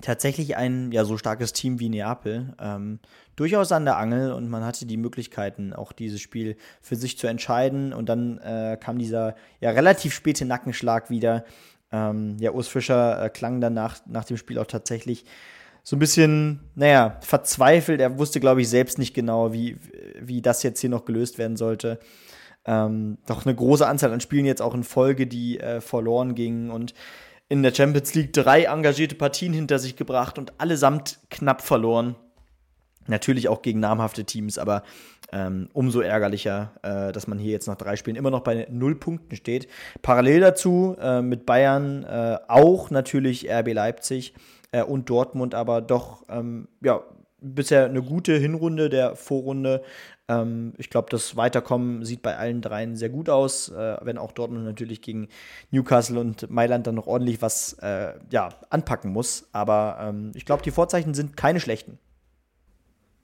[0.00, 2.98] tatsächlich ein ja so starkes Team wie Neapel ähm,
[3.36, 7.26] durchaus an der Angel und man hatte die Möglichkeiten, auch dieses Spiel für sich zu
[7.26, 7.92] entscheiden.
[7.92, 11.44] Und dann äh, kam dieser ja relativ späte Nackenschlag wieder.
[11.90, 15.24] Ähm, ja, Urs Fischer äh, klang dann nach, nach dem Spiel auch tatsächlich
[15.82, 18.00] so ein bisschen, naja, verzweifelt.
[18.00, 19.76] Er wusste, glaube ich, selbst nicht genau, wie,
[20.20, 21.98] wie das jetzt hier noch gelöst werden sollte.
[22.64, 26.70] Ähm, doch eine große Anzahl an Spielen jetzt auch in Folge, die äh, verloren gingen
[26.70, 26.94] und
[27.52, 32.16] in der Champions League drei engagierte Partien hinter sich gebracht und allesamt knapp verloren.
[33.08, 34.84] Natürlich auch gegen namhafte Teams, aber
[35.32, 38.94] ähm, umso ärgerlicher, äh, dass man hier jetzt nach drei Spielen immer noch bei null
[38.94, 39.68] Punkten steht.
[40.00, 44.32] Parallel dazu äh, mit Bayern äh, auch natürlich RB Leipzig
[44.70, 47.02] äh, und Dortmund, aber doch ähm, ja
[47.42, 49.82] bisher eine gute Hinrunde der Vorrunde.
[50.28, 54.32] Ähm, ich glaube, das Weiterkommen sieht bei allen dreien sehr gut aus, äh, wenn auch
[54.32, 55.28] Dortmund natürlich gegen
[55.70, 59.48] Newcastle und Mailand dann noch ordentlich was äh, ja, anpacken muss.
[59.52, 61.98] Aber ähm, ich glaube, die Vorzeichen sind keine schlechten.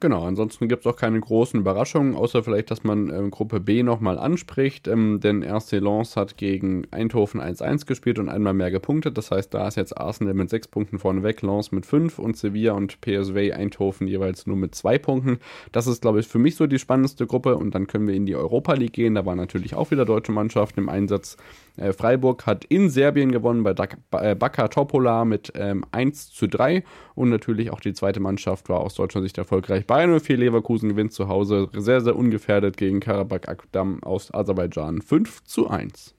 [0.01, 3.83] Genau, ansonsten gibt es auch keine großen Überraschungen, außer vielleicht, dass man ähm, Gruppe B
[3.83, 9.19] nochmal anspricht, ähm, denn RC Lens hat gegen Eindhoven 1-1 gespielt und einmal mehr gepunktet.
[9.19, 12.75] Das heißt, da ist jetzt Arsenal mit sechs Punkten vorneweg, Lens mit fünf und Sevilla
[12.75, 15.41] und PSV Eindhoven jeweils nur mit zwei Punkten.
[15.73, 18.25] Das ist, glaube ich, für mich so die spannendste Gruppe und dann können wir in
[18.25, 19.17] die Europa League gehen.
[19.17, 21.37] Da waren natürlich auch wieder deutsche Mannschaften im Einsatz.
[21.79, 23.75] Äh, Freiburg hat in Serbien gewonnen bei
[24.21, 28.81] äh, Baka Topola mit ähm, 1 zu 3 und natürlich auch die zweite Mannschaft war
[28.81, 29.87] aus deutscher Sicht erfolgreich.
[29.87, 35.45] Bayern 04 Leverkusen gewinnt zu Hause sehr, sehr ungefährdet gegen Karabakh Akdam aus Aserbaidschan 5
[35.45, 36.15] zu 1.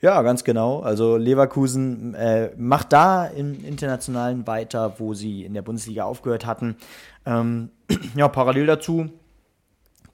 [0.00, 0.80] Ja, ganz genau.
[0.80, 6.76] Also Leverkusen äh, macht da im Internationalen weiter, wo sie in der Bundesliga aufgehört hatten.
[7.24, 7.70] Ähm,
[8.16, 9.10] ja, parallel dazu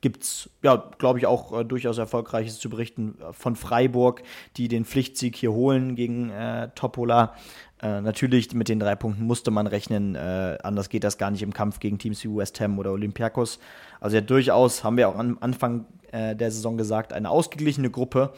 [0.00, 4.22] gibt es, ja, glaube ich, auch äh, durchaus Erfolgreiches zu berichten von Freiburg,
[4.56, 7.34] die den Pflichtsieg hier holen gegen äh, Topola.
[7.80, 11.42] Äh, natürlich mit den drei Punkten musste man rechnen, äh, anders geht das gar nicht
[11.42, 13.60] im Kampf gegen Teams wie West Ham oder Olympiakos.
[14.00, 18.32] Also ja, durchaus, haben wir auch am Anfang äh, der Saison gesagt, eine ausgeglichene Gruppe.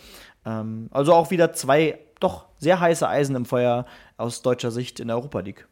[0.44, 3.86] Ähm, also auch wieder zwei doch sehr heiße Eisen im Feuer
[4.18, 5.66] aus deutscher Sicht in der Europa League.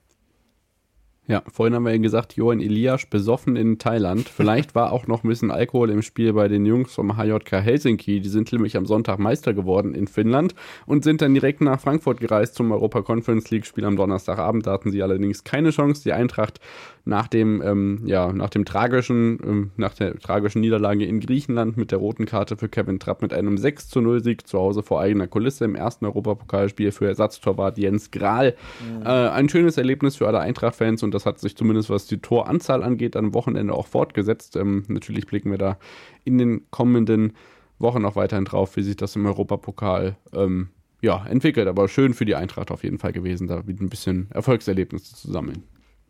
[1.28, 4.28] Ja, vorhin haben wir ja gesagt, Johan Elias besoffen in Thailand.
[4.34, 8.20] Vielleicht war auch noch ein bisschen Alkohol im Spiel bei den Jungs vom HJK Helsinki.
[8.20, 10.54] Die sind nämlich am Sonntag Meister geworden in Finnland
[10.86, 14.66] und sind dann direkt nach Frankfurt gereist zum Europa Conference League Spiel am Donnerstagabend.
[14.66, 16.02] Da hatten sie allerdings keine Chance.
[16.02, 16.60] Die Eintracht
[17.08, 21.90] nach dem, ähm, ja, nach dem tragischen, ähm, nach der tragischen Niederlage in Griechenland mit
[21.90, 25.00] der roten Karte für Kevin Trapp mit einem 6 zu 0 Sieg zu Hause vor
[25.00, 28.54] eigener Kulisse im ersten Europapokalspiel für Ersatztorwart Jens Grahl.
[28.80, 29.02] Mhm.
[29.06, 32.82] Äh, ein schönes Erlebnis für alle Eintracht-Fans und das hat sich zumindest was die Toranzahl
[32.82, 34.56] angeht am Wochenende auch fortgesetzt.
[34.56, 35.78] Ähm, natürlich blicken wir da
[36.24, 37.34] in den kommenden
[37.78, 40.68] Wochen noch weiterhin drauf, wie sich das im Europapokal ähm,
[41.00, 41.68] ja, entwickelt.
[41.68, 45.30] Aber schön für die Eintracht auf jeden Fall gewesen, da wieder ein bisschen Erfolgserlebnisse zu
[45.30, 45.62] sammeln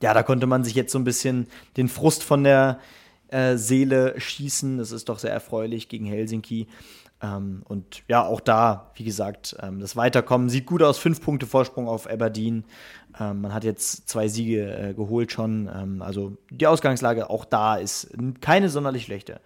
[0.02, 2.80] ja, da konnte man sich jetzt so ein bisschen den Frust von der
[3.28, 4.78] äh, Seele schießen.
[4.78, 6.68] Das ist doch sehr erfreulich gegen Helsinki.
[7.22, 10.98] Ähm, und ja, auch da, wie gesagt, ähm, das Weiterkommen sieht gut aus.
[10.98, 12.64] Fünf Punkte Vorsprung auf Aberdeen.
[13.18, 15.68] Ähm, man hat jetzt zwei Siege äh, geholt schon.
[15.74, 18.10] Ähm, also die Ausgangslage auch da ist
[18.40, 19.40] keine sonderlich schlechte.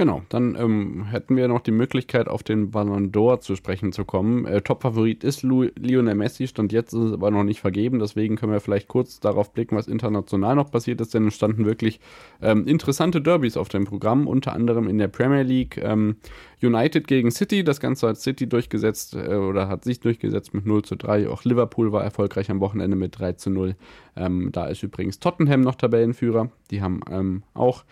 [0.00, 4.06] Genau, dann ähm, hätten wir noch die Möglichkeit, auf den Ballon d'Or zu sprechen zu
[4.06, 4.46] kommen.
[4.46, 8.36] Äh, Top-Favorit ist Lu Lionel Messi, stand jetzt ist es aber noch nicht vergeben, deswegen
[8.36, 12.00] können wir vielleicht kurz darauf blicken, was international noch passiert ist, denn es standen wirklich
[12.40, 15.76] ähm, interessante Derbys auf dem Programm, unter anderem in der Premier League.
[15.76, 16.16] Ähm,
[16.62, 20.82] United gegen City, das Ganze hat City durchgesetzt äh, oder hat sich durchgesetzt mit 0
[20.82, 21.28] zu 3.
[21.28, 23.76] Auch Liverpool war erfolgreich am Wochenende mit 3 zu 0.
[24.16, 26.50] Ähm, da ist übrigens Tottenham noch Tabellenführer.
[26.70, 27.84] Die haben ähm, auch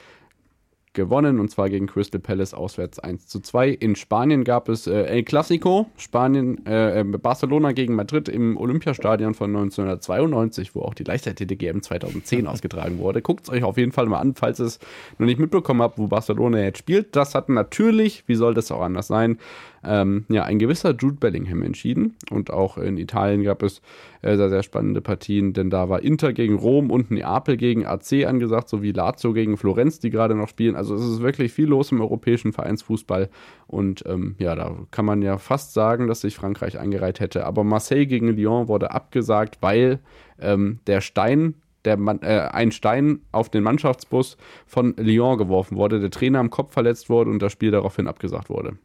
[0.99, 3.71] gewonnen und zwar gegen Crystal Palace auswärts 1 zu 2.
[3.71, 9.51] In Spanien gab es äh, El Clasico, Spanien, äh, Barcelona gegen Madrid im Olympiastadion von
[9.57, 13.23] 1992, wo auch die Leichtathletik EM 2010 ausgetragen wurde.
[13.23, 14.79] Guckt es euch auf jeden Fall mal an, falls ihr es
[15.19, 17.17] noch nicht mitbekommen habt, wo Barcelona jetzt spielt.
[17.17, 19.39] Das hat natürlich, wie soll das auch anders sein,
[19.85, 22.17] ähm, ja, ein gewisser Jude Bellingham entschieden.
[22.31, 23.81] Und auch in Italien gab es
[24.23, 28.27] äh, sehr, sehr spannende Partien, denn da war Inter gegen Rom und Neapel gegen AC
[28.27, 30.77] angesagt, sowie Lazio gegen Florenz, die gerade noch spielen.
[30.77, 33.29] Also es ist wirklich viel los im europäischen Vereinsfußball.
[33.67, 37.47] Und ähm, ja, da kann man ja fast sagen, dass sich Frankreich eingereiht hätte.
[37.47, 40.01] Aber Marseille gegen Lyon wurde abgesagt, weil
[40.41, 41.55] ähm, der Stein
[41.97, 46.73] Mann, äh, ein Stein auf den Mannschaftsbus von Lyon geworfen wurde, der Trainer am Kopf
[46.73, 48.77] verletzt wurde und das Spiel daraufhin abgesagt wurde.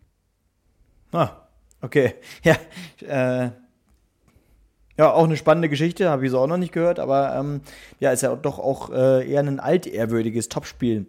[1.13, 1.29] Ah,
[1.81, 2.15] okay.
[2.43, 2.55] Ja,
[3.07, 3.51] äh,
[4.97, 7.61] ja, auch eine spannende Geschichte, habe ich so auch noch nicht gehört, aber ähm,
[7.99, 11.07] ja, ist ja doch auch äh, eher ein altehrwürdiges Topspiel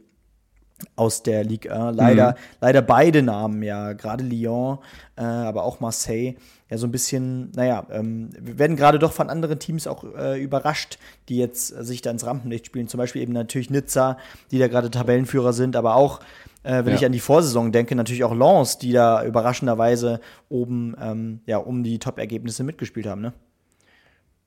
[0.97, 1.91] aus der Liga.
[1.91, 2.37] Leider, mhm.
[2.61, 4.79] leider beide Namen, ja, gerade Lyon,
[5.17, 6.35] äh, aber auch Marseille,
[6.71, 10.43] ja, so ein bisschen, naja, ähm, wir werden gerade doch von anderen Teams auch äh,
[10.43, 10.99] überrascht,
[11.29, 12.89] die jetzt sich da ins Rampenlicht spielen.
[12.89, 14.19] Zum Beispiel eben natürlich Nizza,
[14.51, 16.21] die da gerade Tabellenführer sind, aber auch
[16.65, 16.95] äh, wenn ja.
[16.97, 21.85] ich an die Vorsaison denke, natürlich auch Lens, die da überraschenderweise oben ähm, ja, um
[21.85, 23.21] die Top-Ergebnisse mitgespielt haben.
[23.21, 23.33] Ne?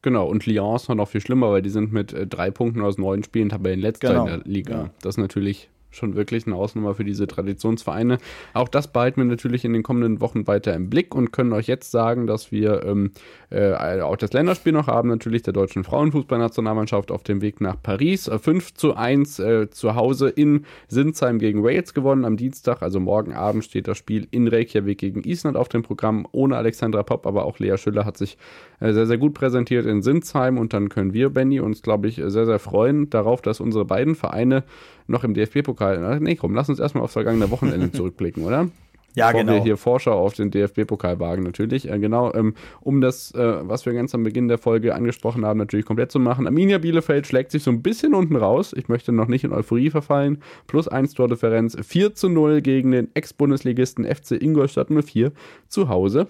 [0.02, 2.98] Genau, und Lyon ist noch viel schlimmer, weil die sind mit äh, drei Punkten aus
[2.98, 4.22] neun Spielen Tabellenletzter genau.
[4.22, 4.74] in der Liga.
[4.74, 4.90] Ja.
[5.02, 8.18] Das ist natürlich schon wirklich eine Ausnummer für diese Traditionsvereine.
[8.54, 11.68] Auch das behalten wir natürlich in den kommenden Wochen weiter im Blick und können euch
[11.68, 13.12] jetzt sagen, dass wir ähm,
[13.50, 18.30] äh, auch das Länderspiel noch haben, natürlich der deutschen Frauenfußballnationalmannschaft auf dem Weg nach Paris.
[18.30, 23.00] 5 äh, zu 1 äh, zu Hause in Sinsheim gegen Wales gewonnen am Dienstag, also
[23.00, 27.26] morgen Abend steht das Spiel in Reykjavik gegen Island auf dem Programm, ohne Alexandra Popp,
[27.26, 28.38] aber auch Lea Schüller hat sich
[28.80, 32.16] äh, sehr, sehr gut präsentiert in Sinsheim und dann können wir, Benny, uns, glaube ich,
[32.16, 34.64] sehr, sehr freuen darauf, dass unsere beiden Vereine
[35.08, 35.77] noch im DFB-Pokal.
[36.20, 38.70] Nee, komm, lass uns erstmal aufs vergangene Wochenende zurückblicken, oder?
[39.18, 39.54] Ja, Bevor genau.
[39.56, 41.90] wir hier Vorschau auf den DFB-Pokal wagen, natürlich.
[41.90, 45.58] Äh, genau, ähm, um das, äh, was wir ganz am Beginn der Folge angesprochen haben,
[45.58, 46.46] natürlich komplett zu machen.
[46.46, 48.74] Arminia Bielefeld schlägt sich so ein bisschen unten raus.
[48.78, 50.44] Ich möchte noch nicht in Euphorie verfallen.
[50.68, 51.76] Plus 1 Tordifferenz.
[51.82, 55.32] 4 zu 0 gegen den Ex-Bundesligisten FC Ingolstadt 04
[55.68, 56.28] zu Hause.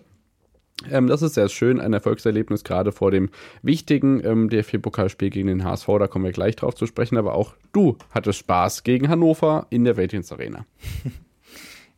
[0.89, 3.30] Ähm, das ist sehr schön, ein Erfolgserlebnis, gerade vor dem
[3.63, 5.88] wichtigen ähm, DFB-Pokalspiel gegen den HSV.
[5.99, 7.17] Da kommen wir gleich drauf zu sprechen.
[7.17, 10.65] Aber auch du hattest Spaß gegen Hannover in der Weltdienst Arena.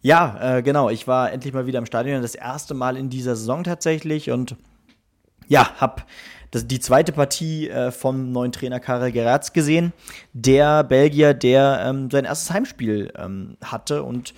[0.01, 0.89] Ja, äh, genau.
[0.89, 4.55] Ich war endlich mal wieder im Stadion, das erste Mal in dieser Saison tatsächlich und
[5.47, 6.05] ja, hab
[6.51, 9.93] das, die zweite Partie äh, vom neuen Trainer Karel Geratz gesehen.
[10.33, 14.33] Der Belgier, der ähm, sein erstes Heimspiel ähm, hatte und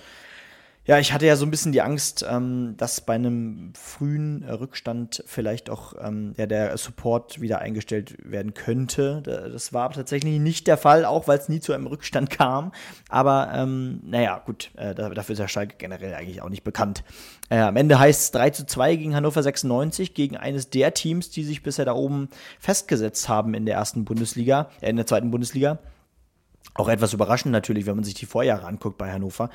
[0.84, 4.50] ja, ich hatte ja so ein bisschen die Angst, ähm, dass bei einem frühen äh,
[4.50, 9.22] Rückstand vielleicht auch ähm, ja, der Support wieder eingestellt werden könnte.
[9.22, 12.72] Das war aber tatsächlich nicht der Fall, auch weil es nie zu einem Rückstand kam.
[13.08, 17.04] Aber ähm, naja, gut, äh, dafür ist der Schalke generell eigentlich auch nicht bekannt.
[17.48, 21.30] Äh, am Ende heißt es 3 zu 2 gegen Hannover 96, gegen eines der Teams,
[21.30, 22.28] die sich bisher da oben
[22.58, 25.78] festgesetzt haben in der ersten Bundesliga, äh, in der zweiten Bundesliga.
[26.74, 29.50] Auch etwas überraschend natürlich, wenn man sich die Vorjahre anguckt bei Hannover.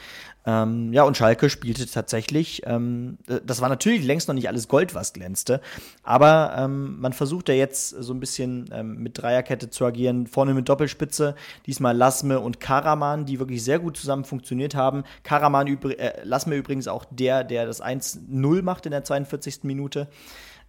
[0.45, 4.93] Ähm, ja, und Schalke spielte tatsächlich, ähm, das war natürlich längst noch nicht alles Gold,
[4.93, 5.59] was glänzte,
[6.03, 10.53] aber ähm, man versucht ja jetzt so ein bisschen ähm, mit Dreierkette zu agieren, vorne
[10.53, 11.35] mit Doppelspitze,
[11.65, 15.03] diesmal Lasme und Karaman, die wirklich sehr gut zusammen funktioniert haben.
[15.23, 19.63] Karaman, übr äh, Lasme übrigens auch der, der das 1-0 macht in der 42.
[19.63, 20.07] Minute.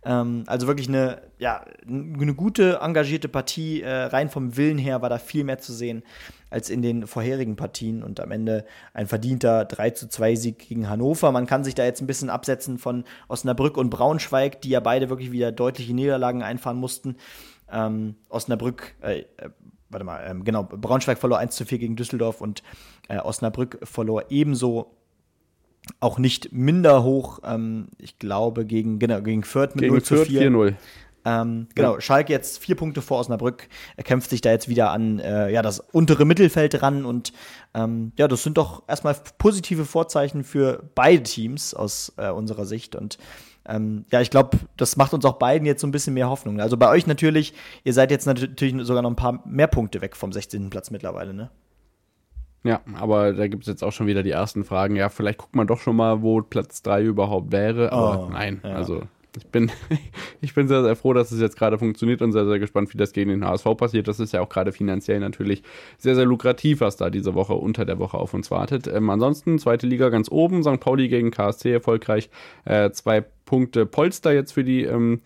[0.04, 3.82] Ähm, also wirklich eine, ja, eine gute, engagierte Partie.
[3.82, 6.02] Äh, rein vom Willen her war da viel mehr zu sehen
[6.50, 10.88] als in den vorherigen Partien und am Ende ein verdienter 3 zu 2 Sieg gegen
[10.88, 11.30] Hannover.
[11.32, 15.10] Man kann sich da jetzt ein bisschen absetzen von Osnabrück und Braunschweig, die ja beide
[15.10, 17.16] wirklich wieder deutliche Niederlagen einfahren mussten.
[17.70, 19.50] Ähm, Osnabrück, äh, äh,
[19.90, 22.62] warte mal, ähm, genau, Braunschweig verlor 1 zu 4 gegen Düsseldorf und
[23.08, 24.97] äh, Osnabrück verlor ebenso
[26.00, 30.24] auch nicht minder hoch, ähm, ich glaube, gegen, genau, gegen Fürth mit gegen 0 zu
[30.24, 30.50] 4.
[30.50, 30.74] 4-0.
[31.24, 32.00] Ähm, genau, ja.
[32.00, 33.68] Schalke jetzt vier Punkte vor Osnabrück.
[33.96, 37.32] Er kämpft sich da jetzt wieder an äh, ja, das untere Mittelfeld ran und
[37.74, 42.96] ähm, ja, das sind doch erstmal positive Vorzeichen für beide Teams aus äh, unserer Sicht
[42.96, 43.18] und
[43.66, 46.60] ähm, ja, ich glaube, das macht uns auch beiden jetzt so ein bisschen mehr Hoffnung.
[46.60, 47.52] Also bei euch natürlich,
[47.84, 50.70] ihr seid jetzt natürlich sogar noch ein paar mehr Punkte weg vom 16.
[50.70, 51.50] Platz mittlerweile, ne?
[52.68, 54.94] Ja, aber da gibt es jetzt auch schon wieder die ersten Fragen.
[54.94, 57.92] Ja, vielleicht guckt man doch schon mal, wo Platz 3 überhaupt wäre.
[57.92, 58.74] Aber oh, nein, ja.
[58.74, 59.04] also
[59.38, 59.72] ich bin,
[60.42, 62.98] ich bin sehr, sehr froh, dass es jetzt gerade funktioniert und sehr, sehr gespannt, wie
[62.98, 64.06] das gegen den HSV passiert.
[64.06, 65.62] Das ist ja auch gerade finanziell natürlich
[65.96, 68.86] sehr, sehr lukrativ, was da diese Woche unter der Woche auf uns wartet.
[68.86, 70.78] Ähm, ansonsten, zweite Liga ganz oben, St.
[70.78, 72.28] Pauli gegen KSC erfolgreich.
[72.66, 75.22] Äh, zwei Punkte Polster jetzt für die ähm,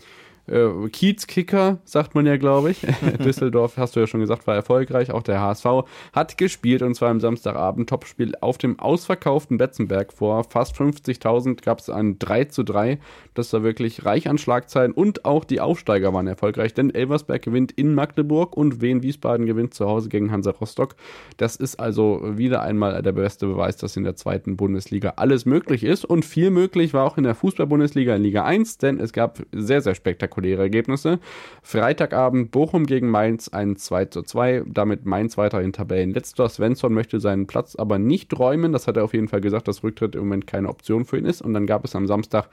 [0.53, 2.87] äh, Kiezkicker, sagt man ja, glaube ich.
[3.25, 5.11] Düsseldorf, hast du ja schon gesagt, war erfolgreich.
[5.11, 5.67] Auch der HSV
[6.13, 10.13] hat gespielt und zwar am Samstagabend Topspiel auf dem ausverkauften Betzenberg.
[10.13, 12.99] Vor fast 50.000 gab es ein 3 zu 3.
[13.35, 17.73] Das war wirklich reich an Schlagzeilen und auch die Aufsteiger waren erfolgreich, denn Elversberg gewinnt
[17.73, 20.97] in Magdeburg und Wien Wiesbaden gewinnt zu Hause gegen Hansa Rostock.
[21.39, 25.83] Das ist also wieder einmal der beste Beweis, dass in der zweiten Bundesliga alles möglich
[25.83, 29.43] ist und viel möglich war auch in der Fußball-Bundesliga in Liga 1, denn es gab
[29.53, 31.21] sehr, sehr spektakuläre Ergebnisse.
[31.63, 36.49] Freitagabend Bochum gegen Mainz ein 2 zu 2, damit Mainz weiterhin Tabellenletzter.
[36.49, 39.85] Svensson möchte seinen Platz aber nicht räumen, das hat er auf jeden Fall gesagt, dass
[39.85, 42.49] Rücktritt im Moment keine Option für ihn ist und dann gab es am Samstag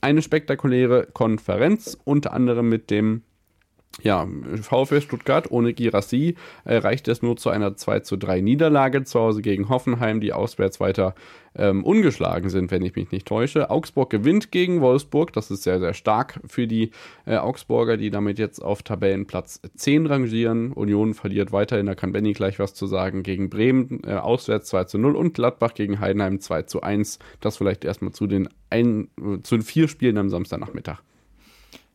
[0.00, 3.22] eine spektakuläre Konferenz, unter anderem mit dem
[4.02, 4.26] ja,
[4.62, 9.42] VfL Stuttgart ohne Girassi erreicht es nur zu einer 2 zu 3 Niederlage zu Hause
[9.42, 11.14] gegen Hoffenheim, die auswärts weiter
[11.56, 13.68] ähm, ungeschlagen sind, wenn ich mich nicht täusche.
[13.68, 16.92] Augsburg gewinnt gegen Wolfsburg, das ist sehr, sehr stark für die
[17.26, 20.72] äh, Augsburger, die damit jetzt auf Tabellenplatz 10 rangieren.
[20.72, 24.84] Union verliert weiterhin, da kann Benny gleich was zu sagen, gegen Bremen äh, auswärts 2
[24.84, 27.18] zu 0 und Gladbach gegen Heidenheim 2 zu 1.
[27.40, 31.02] Das vielleicht erstmal zu den, ein, äh, zu den vier Spielen am Samstagnachmittag.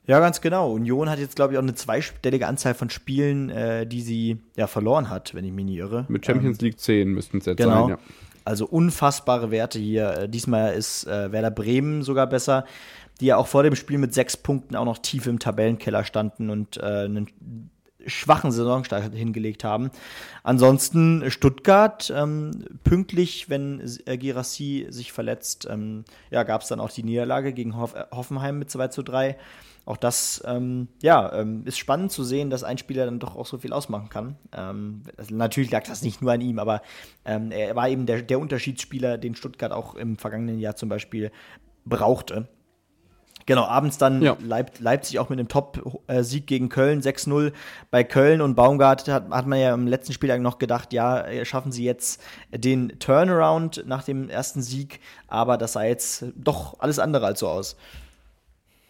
[0.08, 0.72] Ja, ganz genau.
[0.72, 4.68] Union hat jetzt, glaube ich, auch eine zweistellige Anzahl von Spielen, äh, die sie ja
[4.68, 6.06] verloren hat, wenn ich mich nicht irre.
[6.08, 7.88] Mit Champions ähm, League 10 müssten es jetzt genau.
[7.88, 7.98] sein, ja.
[8.44, 10.12] Also unfassbare Werte hier.
[10.12, 12.66] Äh, diesmal ist äh, Werder Bremen sogar besser,
[13.20, 16.52] die ja auch vor dem Spiel mit sechs Punkten auch noch tief im Tabellenkeller standen
[16.52, 17.32] und äh, einen
[18.06, 19.90] schwachen Saisonstart hingelegt haben.
[20.44, 22.52] Ansonsten Stuttgart, ähm,
[22.84, 27.76] pünktlich, wenn äh, Girassi sich verletzt, ähm, ja, gab es dann auch die Niederlage gegen
[27.78, 29.38] Hoff Hoffenheim mit 2 zu 3
[29.86, 33.46] auch das ähm, ja, ähm, ist spannend zu sehen, dass ein Spieler dann doch auch
[33.46, 34.36] so viel ausmachen kann.
[34.52, 36.82] Ähm, also natürlich lag das nicht nur an ihm, aber
[37.24, 41.32] ähm, er war eben der, der Unterschiedsspieler, den Stuttgart auch im vergangenen Jahr zum Beispiel
[41.86, 42.48] brauchte.
[43.48, 44.36] Genau, abends dann ja.
[44.42, 47.54] Leip Leipzig auch mit einem Top-Sieg gegen Köln, 6-0
[47.92, 51.72] bei Köln und Baumgart hat, hat man ja im letzten Spieltag noch gedacht, ja, schaffen
[51.72, 57.28] sie jetzt den Turnaround nach dem ersten Sieg, aber das sah jetzt doch alles andere
[57.28, 57.78] als so aus.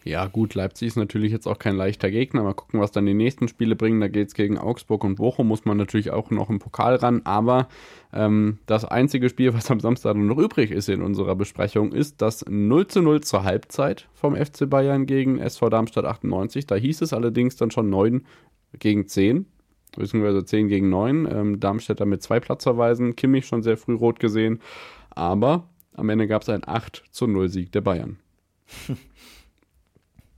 [0.07, 2.43] Ja, gut, Leipzig ist natürlich jetzt auch kein leichter Gegner.
[2.43, 3.99] Mal gucken, was dann die nächsten Spiele bringen.
[3.99, 7.21] Da geht es gegen Augsburg und Bochum, muss man natürlich auch noch im Pokal ran.
[7.23, 7.69] Aber
[8.13, 12.45] ähm, das einzige Spiel, was am Samstag noch übrig ist in unserer Besprechung, ist das
[12.47, 16.67] 0 zu 0 zur Halbzeit vom FC Bayern gegen SV Darmstadt 98.
[16.67, 18.27] Da hieß es allerdings dann schon 9
[18.77, 19.47] gegen 10
[19.97, 21.27] beziehungsweise 10 gegen 9.
[21.31, 24.61] Ähm, Darmstädter mit zwei Platzverweisen, Kimmich schon sehr früh rot gesehen.
[25.09, 28.19] Aber am Ende gab es einen 8 zu 0 Sieg der Bayern.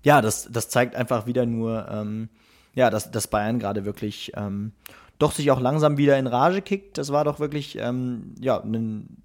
[0.08, 2.30] ja, das, das zeigt einfach wieder nur, ähm,
[2.74, 4.72] ja, dass, dass Bayern gerade wirklich ähm,
[5.20, 6.97] doch sich auch langsam wieder in Rage kickt.
[6.97, 9.22] Das war doch wirklich, ähm, ja, ein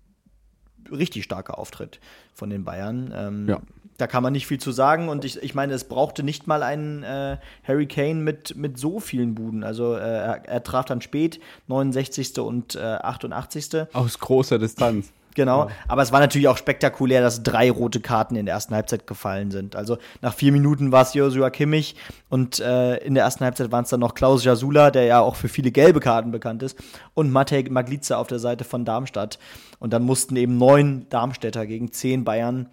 [0.90, 2.00] richtig starker Auftritt
[2.34, 3.14] von den Bayern.
[3.16, 3.60] Ähm, ja.
[3.96, 6.64] Da kann man nicht viel zu sagen und ich, ich meine, es brauchte nicht mal
[6.64, 9.62] einen äh, Harry Kane mit, mit so vielen Buden.
[9.62, 12.40] Also äh, er, er traf dann spät, 69.
[12.40, 13.86] und äh, 88.
[13.92, 15.12] Aus großer Distanz.
[15.34, 15.74] Genau, ja.
[15.88, 19.50] aber es war natürlich auch spektakulär, dass drei rote Karten in der ersten Halbzeit gefallen
[19.50, 19.76] sind.
[19.76, 21.96] Also nach vier Minuten war es Joshua Kimmich
[22.28, 25.36] und äh, in der ersten Halbzeit waren es dann noch Klaus Jasula, der ja auch
[25.36, 26.78] für viele gelbe Karten bekannt ist,
[27.14, 29.38] und Matej Maglica auf der Seite von Darmstadt.
[29.78, 32.68] Und dann mussten eben neun Darmstädter gegen zehn Bayern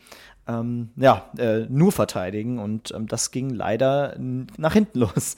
[0.48, 5.36] ähm, ja, äh, nur verteidigen und ähm, das ging leider nach hinten los.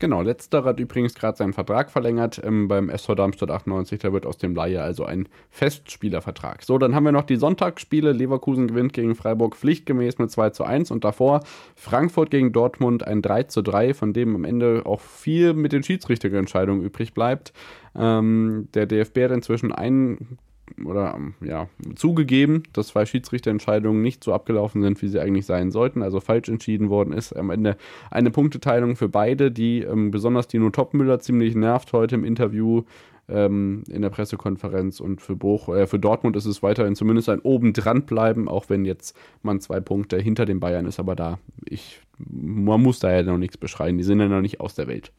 [0.00, 3.98] Genau, letzterer hat übrigens gerade seinen Vertrag verlängert ähm, beim SV Darmstadt 98.
[3.98, 6.62] Da wird aus dem Laie also ein Festspielervertrag.
[6.62, 8.12] So, dann haben wir noch die Sonntagsspiele.
[8.12, 11.40] Leverkusen gewinnt gegen Freiburg pflichtgemäß mit 2 zu 1 und davor
[11.76, 15.82] Frankfurt gegen Dortmund ein 3 zu 3, von dem am Ende auch viel mit den
[15.82, 17.52] Schiedsrichterentscheidungen übrig bleibt.
[17.94, 20.38] Ähm, der DFB hat inzwischen einen
[20.84, 26.02] oder ja, zugegeben, dass zwei Schiedsrichterentscheidungen nicht so abgelaufen sind, wie sie eigentlich sein sollten,
[26.02, 27.32] also falsch entschieden worden ist.
[27.32, 27.76] Am Ende
[28.10, 32.82] eine Punkteteilung für beide, die ähm, besonders Dino Topmüller ziemlich nervt heute im Interview
[33.28, 37.40] ähm, in der Pressekonferenz und für, Boch, äh, für Dortmund ist es weiterhin zumindest ein
[37.40, 41.38] oben dran bleiben, auch wenn jetzt man zwei Punkte hinter den Bayern ist, aber da,
[41.64, 44.88] ich, man muss da ja noch nichts beschreien, die sind ja noch nicht aus der
[44.88, 45.12] Welt.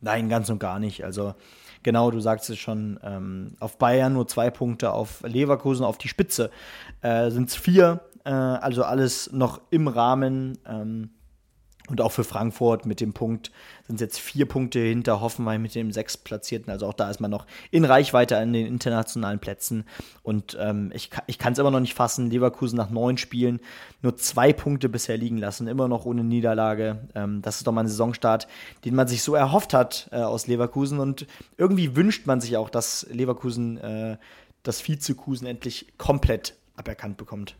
[0.00, 1.04] Nein, ganz und gar nicht.
[1.04, 1.34] Also
[1.86, 6.08] genau, du sagst es schon, ähm, auf Bayern nur zwei Punkte, auf Leverkusen auf die
[6.08, 6.50] Spitze
[7.00, 10.58] äh, sind es vier, äh, also alles noch im Rahmen.
[10.66, 11.10] Ähm,
[11.88, 13.52] und auch für Frankfurt mit dem Punkt
[13.86, 16.70] sind es jetzt vier Punkte hinter Hoffenheim mit dem sechs Platzierten.
[16.70, 19.84] Also auch da ist man noch in Reichweite an den internationalen Plätzen.
[20.22, 22.30] Und ähm, ich, ich kann es immer noch nicht fassen.
[22.30, 23.60] Leverkusen nach neun Spielen
[24.02, 27.08] nur zwei Punkte bisher liegen lassen, immer noch ohne Niederlage.
[27.14, 28.48] Ähm, das ist doch mal ein Saisonstart,
[28.84, 30.98] den man sich so erhofft hat äh, aus Leverkusen.
[30.98, 31.26] Und
[31.56, 34.16] irgendwie wünscht man sich auch, dass Leverkusen äh,
[34.64, 37.54] das Vizekusen endlich komplett aberkannt bekommt.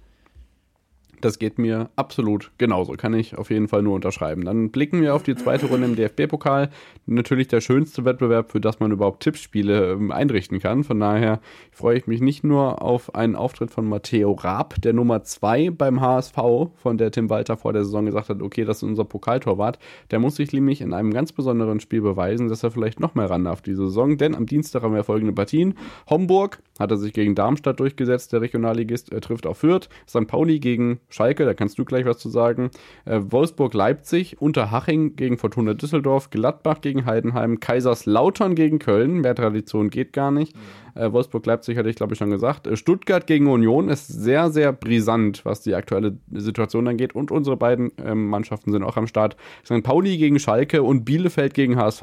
[1.21, 4.45] Das geht mir absolut genauso, kann ich auf jeden Fall nur unterschreiben.
[4.45, 6.71] Dann blicken wir auf die zweite Runde im DFB-Pokal.
[7.07, 10.85] Natürlich der schönste Wettbewerb, für das man überhaupt Tippspiele ähm, einrichten kann.
[10.85, 11.41] Von daher
[11.73, 16.01] freue ich mich nicht nur auf einen Auftritt von Matteo Raab, der Nummer 2 beim
[16.01, 16.37] HSV,
[16.77, 19.79] von der Tim Walter vor der Saison gesagt hat, okay, das ist unser Pokaltorwart.
[20.11, 23.31] Der muss sich nämlich in einem ganz besonderen Spiel beweisen, dass er vielleicht noch mehr
[23.31, 24.19] ran darf diese Saison.
[24.19, 25.75] Denn am Dienstag haben wir folgende Partien.
[26.09, 29.89] Homburg hat er sich gegen Darmstadt durchgesetzt, der Regionalligist er trifft auf Fürth.
[30.09, 30.27] St.
[30.27, 32.71] Pauli gegen Schalke, da kannst du gleich was zu sagen.
[33.05, 39.21] Äh, Wolfsburg-Leipzig, Unterhaching gegen Fortuna Düsseldorf, Gladbach gegen Heidenheim, Kaiserslautern gegen Köln.
[39.21, 40.55] Mehr Tradition geht gar nicht.
[40.95, 42.67] Äh, Wolfsburg-Leipzig hatte ich, glaube ich, schon gesagt.
[42.67, 47.15] Äh, Stuttgart gegen Union ist sehr, sehr brisant, was die aktuelle Situation angeht.
[47.15, 49.37] Und unsere beiden ähm, Mannschaften sind auch am Start.
[49.65, 49.83] St.
[49.83, 52.03] Pauli gegen Schalke und Bielefeld gegen HSV.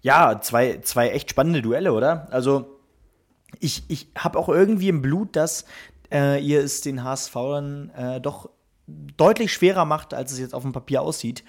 [0.00, 2.28] Ja, zwei, zwei echt spannende Duelle, oder?
[2.30, 2.78] Also,
[3.60, 5.64] ich, ich habe auch irgendwie im Blut, dass
[6.14, 8.48] äh, ihr es den HSV dann äh, doch
[8.86, 11.44] deutlich schwerer macht, als es jetzt auf dem Papier aussieht.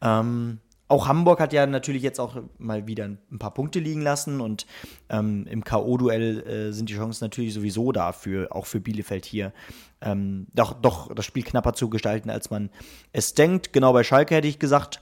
[0.00, 4.40] Ähm, auch Hamburg hat ja natürlich jetzt auch mal wieder ein paar Punkte liegen lassen
[4.40, 4.66] und
[5.08, 8.14] ähm, im K.O.-Duell äh, sind die Chancen natürlich sowieso da,
[8.50, 9.52] auch für Bielefeld hier,
[10.00, 12.70] ähm, doch, doch das Spiel knapper zu gestalten, als man
[13.12, 13.72] es denkt.
[13.72, 15.00] Genau bei Schalke hätte ich gesagt,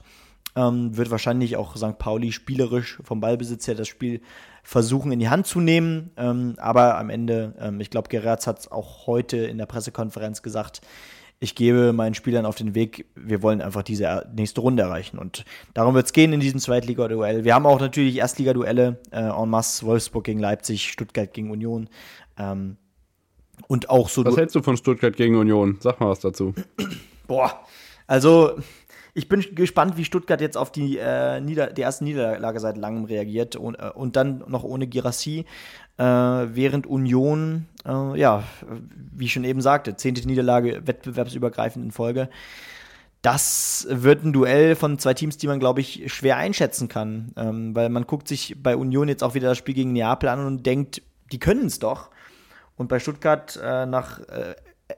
[0.55, 1.99] ähm, wird wahrscheinlich auch St.
[1.99, 4.21] Pauli spielerisch vom Ballbesitz her das Spiel
[4.65, 6.11] versuchen in die Hand zu nehmen.
[6.17, 10.41] Ähm, aber am Ende, ähm, ich glaube, Geratz hat es auch heute in der Pressekonferenz
[10.41, 10.81] gesagt,
[11.39, 15.19] ich gebe meinen Spielern auf den Weg, wir wollen einfach diese nächste Runde erreichen.
[15.19, 15.45] Und
[15.75, 17.43] darum wird es gehen in diesem Zweitliga-Duell.
[17.43, 21.87] Wir haben auch natürlich Erstliga-Duelle, äh, en masse, Wolfsburg gegen Leipzig, Stuttgart gegen Union.
[22.37, 22.77] Ähm,
[23.67, 24.25] und auch so.
[24.25, 25.77] Was hältst du von Stuttgart gegen Union?
[25.79, 26.55] Sag mal was dazu.
[27.27, 27.59] Boah,
[28.07, 28.57] also
[29.17, 33.05] ich bin gespannt, wie Stuttgart jetzt auf die, äh, Nieder die erste Niederlage seit langem
[33.05, 35.45] reagiert und, äh, und dann noch ohne Girassi.
[35.97, 38.43] Äh, während Union, äh, ja,
[39.13, 42.29] wie ich schon eben sagte, zehnte Niederlage wettbewerbsübergreifend in Folge.
[43.21, 47.31] Das wird ein Duell von zwei Teams, die man, glaube ich, schwer einschätzen kann.
[47.37, 50.45] Ähm, weil man guckt sich bei Union jetzt auch wieder das Spiel gegen Neapel an
[50.45, 51.01] und denkt,
[51.31, 52.09] die können es doch.
[52.75, 54.55] Und bei Stuttgart äh, nach äh,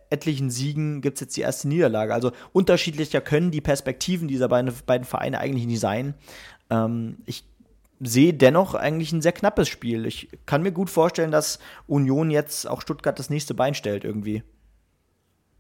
[0.10, 2.14] etlichen Siegen gibt es jetzt die erste Niederlage.
[2.14, 6.14] Also unterschiedlicher können die Perspektiven dieser beiden, beiden Vereine eigentlich nicht sein.
[6.70, 7.46] Ähm, ich
[8.00, 10.06] sehe dennoch eigentlich ein sehr knappes Spiel.
[10.06, 14.44] Ich kann mir gut vorstellen, dass Union jetzt auch Stuttgart das nächste Bein stellt irgendwie.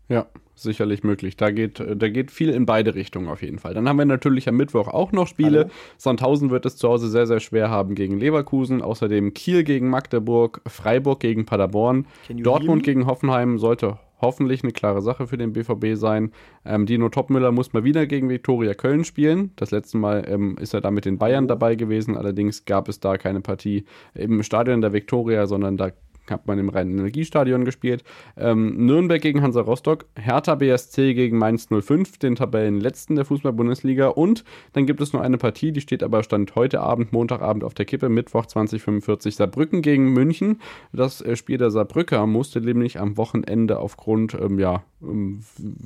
[0.10, 1.36] Ja, sicherlich möglich.
[1.36, 3.74] Da geht, da geht viel in beide Richtungen auf jeden Fall.
[3.74, 5.60] Dann haben wir natürlich am Mittwoch auch noch Spiele.
[5.60, 5.72] Hallo.
[5.98, 8.82] Sandhausen wird es zu Hause sehr, sehr schwer haben gegen Leverkusen.
[8.82, 15.28] Außerdem Kiel gegen Magdeburg, Freiburg gegen Paderborn, Dortmund gegen Hoffenheim sollte hoffentlich eine klare Sache
[15.28, 16.32] für den BVB sein.
[16.66, 19.52] Ähm, Dino Topmüller muss mal wieder gegen Viktoria Köln spielen.
[19.56, 22.18] Das letzte Mal ähm, ist er da mit den Bayern dabei gewesen.
[22.18, 25.92] Allerdings gab es da keine Partie im Stadion der Viktoria, sondern da
[26.32, 28.04] hat man im reinen Energiestadion gespielt.
[28.38, 34.08] Ähm, Nürnberg gegen Hansa Rostock, Hertha BSC gegen Mainz 05, den Tabellenletzten der Fußball-Bundesliga.
[34.08, 37.74] Und dann gibt es noch eine Partie, die steht aber Stand heute Abend, Montagabend auf
[37.74, 40.62] der Kippe, Mittwoch 2045 Saarbrücken gegen München.
[40.94, 45.42] Das äh, Spiel der Saarbrücker musste nämlich am Wochenende aufgrund ähm, ja, ähm,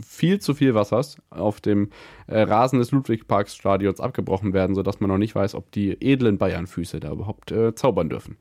[0.06, 1.90] viel zu viel Wassers auf dem
[2.28, 7.00] äh, Rasen des Ludwig-Parks-Stadions abgebrochen werden, sodass man noch nicht weiß, ob die edlen Bayern-Füße
[7.00, 8.38] da überhaupt äh, zaubern dürfen.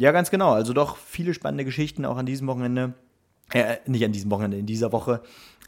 [0.00, 0.52] Ja, ganz genau.
[0.52, 2.94] Also doch viele spannende Geschichten auch an diesem Wochenende.
[3.52, 5.20] Äh, nicht an diesem Wochenende, in dieser Woche.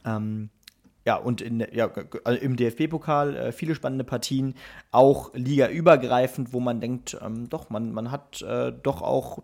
[0.07, 0.49] Ähm,
[1.05, 1.91] ja, und in, ja,
[2.24, 4.55] also im DFB-Pokal äh, viele spannende Partien,
[4.91, 9.41] auch ligaübergreifend, wo man denkt, ähm, doch, man, man hat äh, doch auch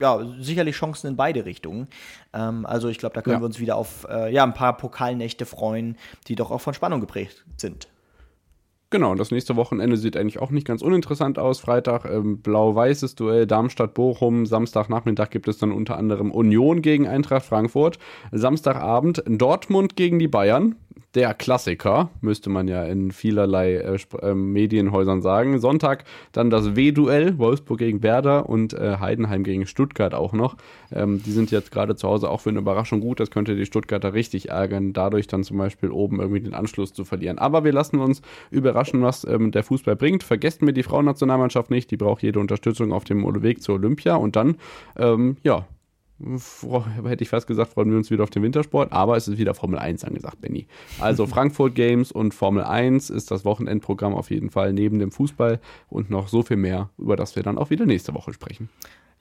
[0.00, 1.86] ja, sicherlich Chancen in beide Richtungen.
[2.32, 3.40] Ähm, also ich glaube, da können ja.
[3.40, 7.00] wir uns wieder auf äh, ja, ein paar Pokalnächte freuen, die doch auch von Spannung
[7.00, 7.86] geprägt sind.
[8.94, 11.58] Genau, und das nächste Wochenende sieht eigentlich auch nicht ganz uninteressant aus.
[11.58, 14.46] Freitag ähm, blau-weißes Duell Darmstadt-Bochum.
[14.46, 17.98] Samstagnachmittag gibt es dann unter anderem Union gegen Eintracht Frankfurt.
[18.30, 20.76] Samstagabend Dortmund gegen die Bayern
[21.14, 25.58] der Klassiker, müsste man ja in vielerlei äh, äh, Medienhäusern sagen.
[25.60, 30.56] Sonntag dann das W-Duell, Wolfsburg gegen Werder und äh, Heidenheim gegen Stuttgart auch noch.
[30.92, 33.20] Ähm, die sind jetzt gerade zu Hause auch für eine Überraschung gut.
[33.20, 37.04] Das könnte die Stuttgarter richtig ärgern, dadurch dann zum Beispiel oben irgendwie den Anschluss zu
[37.04, 37.38] verlieren.
[37.38, 38.20] Aber wir lassen uns
[38.50, 40.22] überraschen, was ähm, der Fußball bringt.
[40.22, 44.16] Vergesst mir die Frauennationalmannschaft nicht, die braucht jede Unterstützung auf dem Weg zur Olympia.
[44.16, 44.56] Und dann,
[44.96, 45.66] ähm, ja,
[47.04, 49.54] hätte ich fast gesagt, freuen wir uns wieder auf den Wintersport, aber es ist wieder
[49.54, 50.66] Formel 1 angesagt, Benny.
[51.00, 55.60] Also Frankfurt Games und Formel 1 ist das Wochenendprogramm auf jeden Fall neben dem Fußball
[55.88, 58.68] und noch so viel mehr, über das wir dann auch wieder nächste Woche sprechen.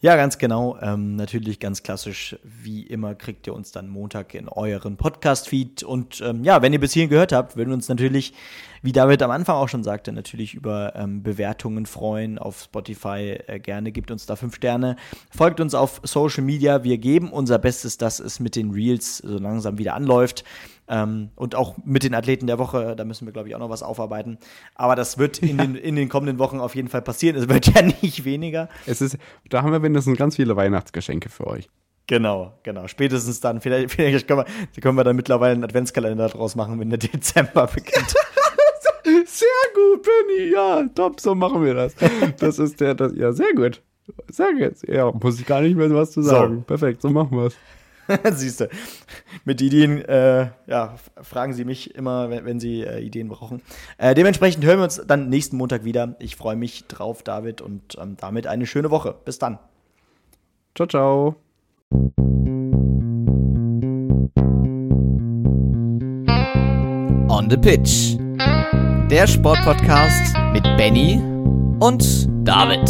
[0.03, 0.77] Ja, ganz genau.
[0.81, 5.83] Ähm, natürlich ganz klassisch, wie immer, kriegt ihr uns dann Montag in euren Podcast-Feed.
[5.83, 8.33] Und ähm, ja, wenn ihr bis hierhin gehört habt, würden wir uns natürlich,
[8.81, 13.39] wie David am Anfang auch schon sagte, natürlich über ähm, Bewertungen freuen auf Spotify.
[13.47, 14.97] Äh, gerne gebt uns da fünf Sterne.
[15.31, 16.83] Folgt uns auf Social Media.
[16.83, 20.43] Wir geben unser Bestes, dass es mit den Reels so langsam wieder anläuft.
[20.87, 23.69] Ähm, und auch mit den Athleten der Woche, da müssen wir, glaube ich, auch noch
[23.69, 24.37] was aufarbeiten.
[24.75, 25.65] Aber das wird in, ja.
[25.65, 27.37] den, in den kommenden Wochen auf jeden Fall passieren.
[27.37, 28.69] Es wird ja nicht weniger.
[28.85, 29.17] Es ist,
[29.49, 31.69] da haben wir mindestens ganz viele Weihnachtsgeschenke für euch.
[32.07, 32.87] Genau, genau.
[32.87, 36.89] Spätestens dann, vielleicht, vielleicht können, wir, können wir dann mittlerweile einen Adventskalender draus machen, wenn
[36.89, 38.13] der Dezember beginnt.
[39.25, 40.51] sehr gut, Penny.
[40.53, 41.95] Ja, top, so machen wir das.
[42.39, 43.81] Das ist der, das, ja, sehr gut.
[44.29, 44.87] Sehr gut.
[44.87, 46.57] Ja, muss ich gar nicht mehr was zu sagen.
[46.57, 46.61] So.
[46.63, 47.55] Perfekt, so machen wir es.
[48.31, 48.69] Siehst du.
[49.45, 53.61] Mit Ideen, äh, ja, fragen Sie mich immer, wenn, wenn Sie äh, Ideen brauchen.
[53.97, 56.15] Äh, dementsprechend hören wir uns dann nächsten Montag wieder.
[56.19, 59.15] Ich freue mich drauf, David, und ähm, damit eine schöne Woche.
[59.25, 59.59] Bis dann.
[60.75, 61.35] Ciao, ciao.
[67.29, 68.17] On the Pitch.
[69.09, 71.21] Der Sportpodcast mit Benny
[71.79, 72.89] und David.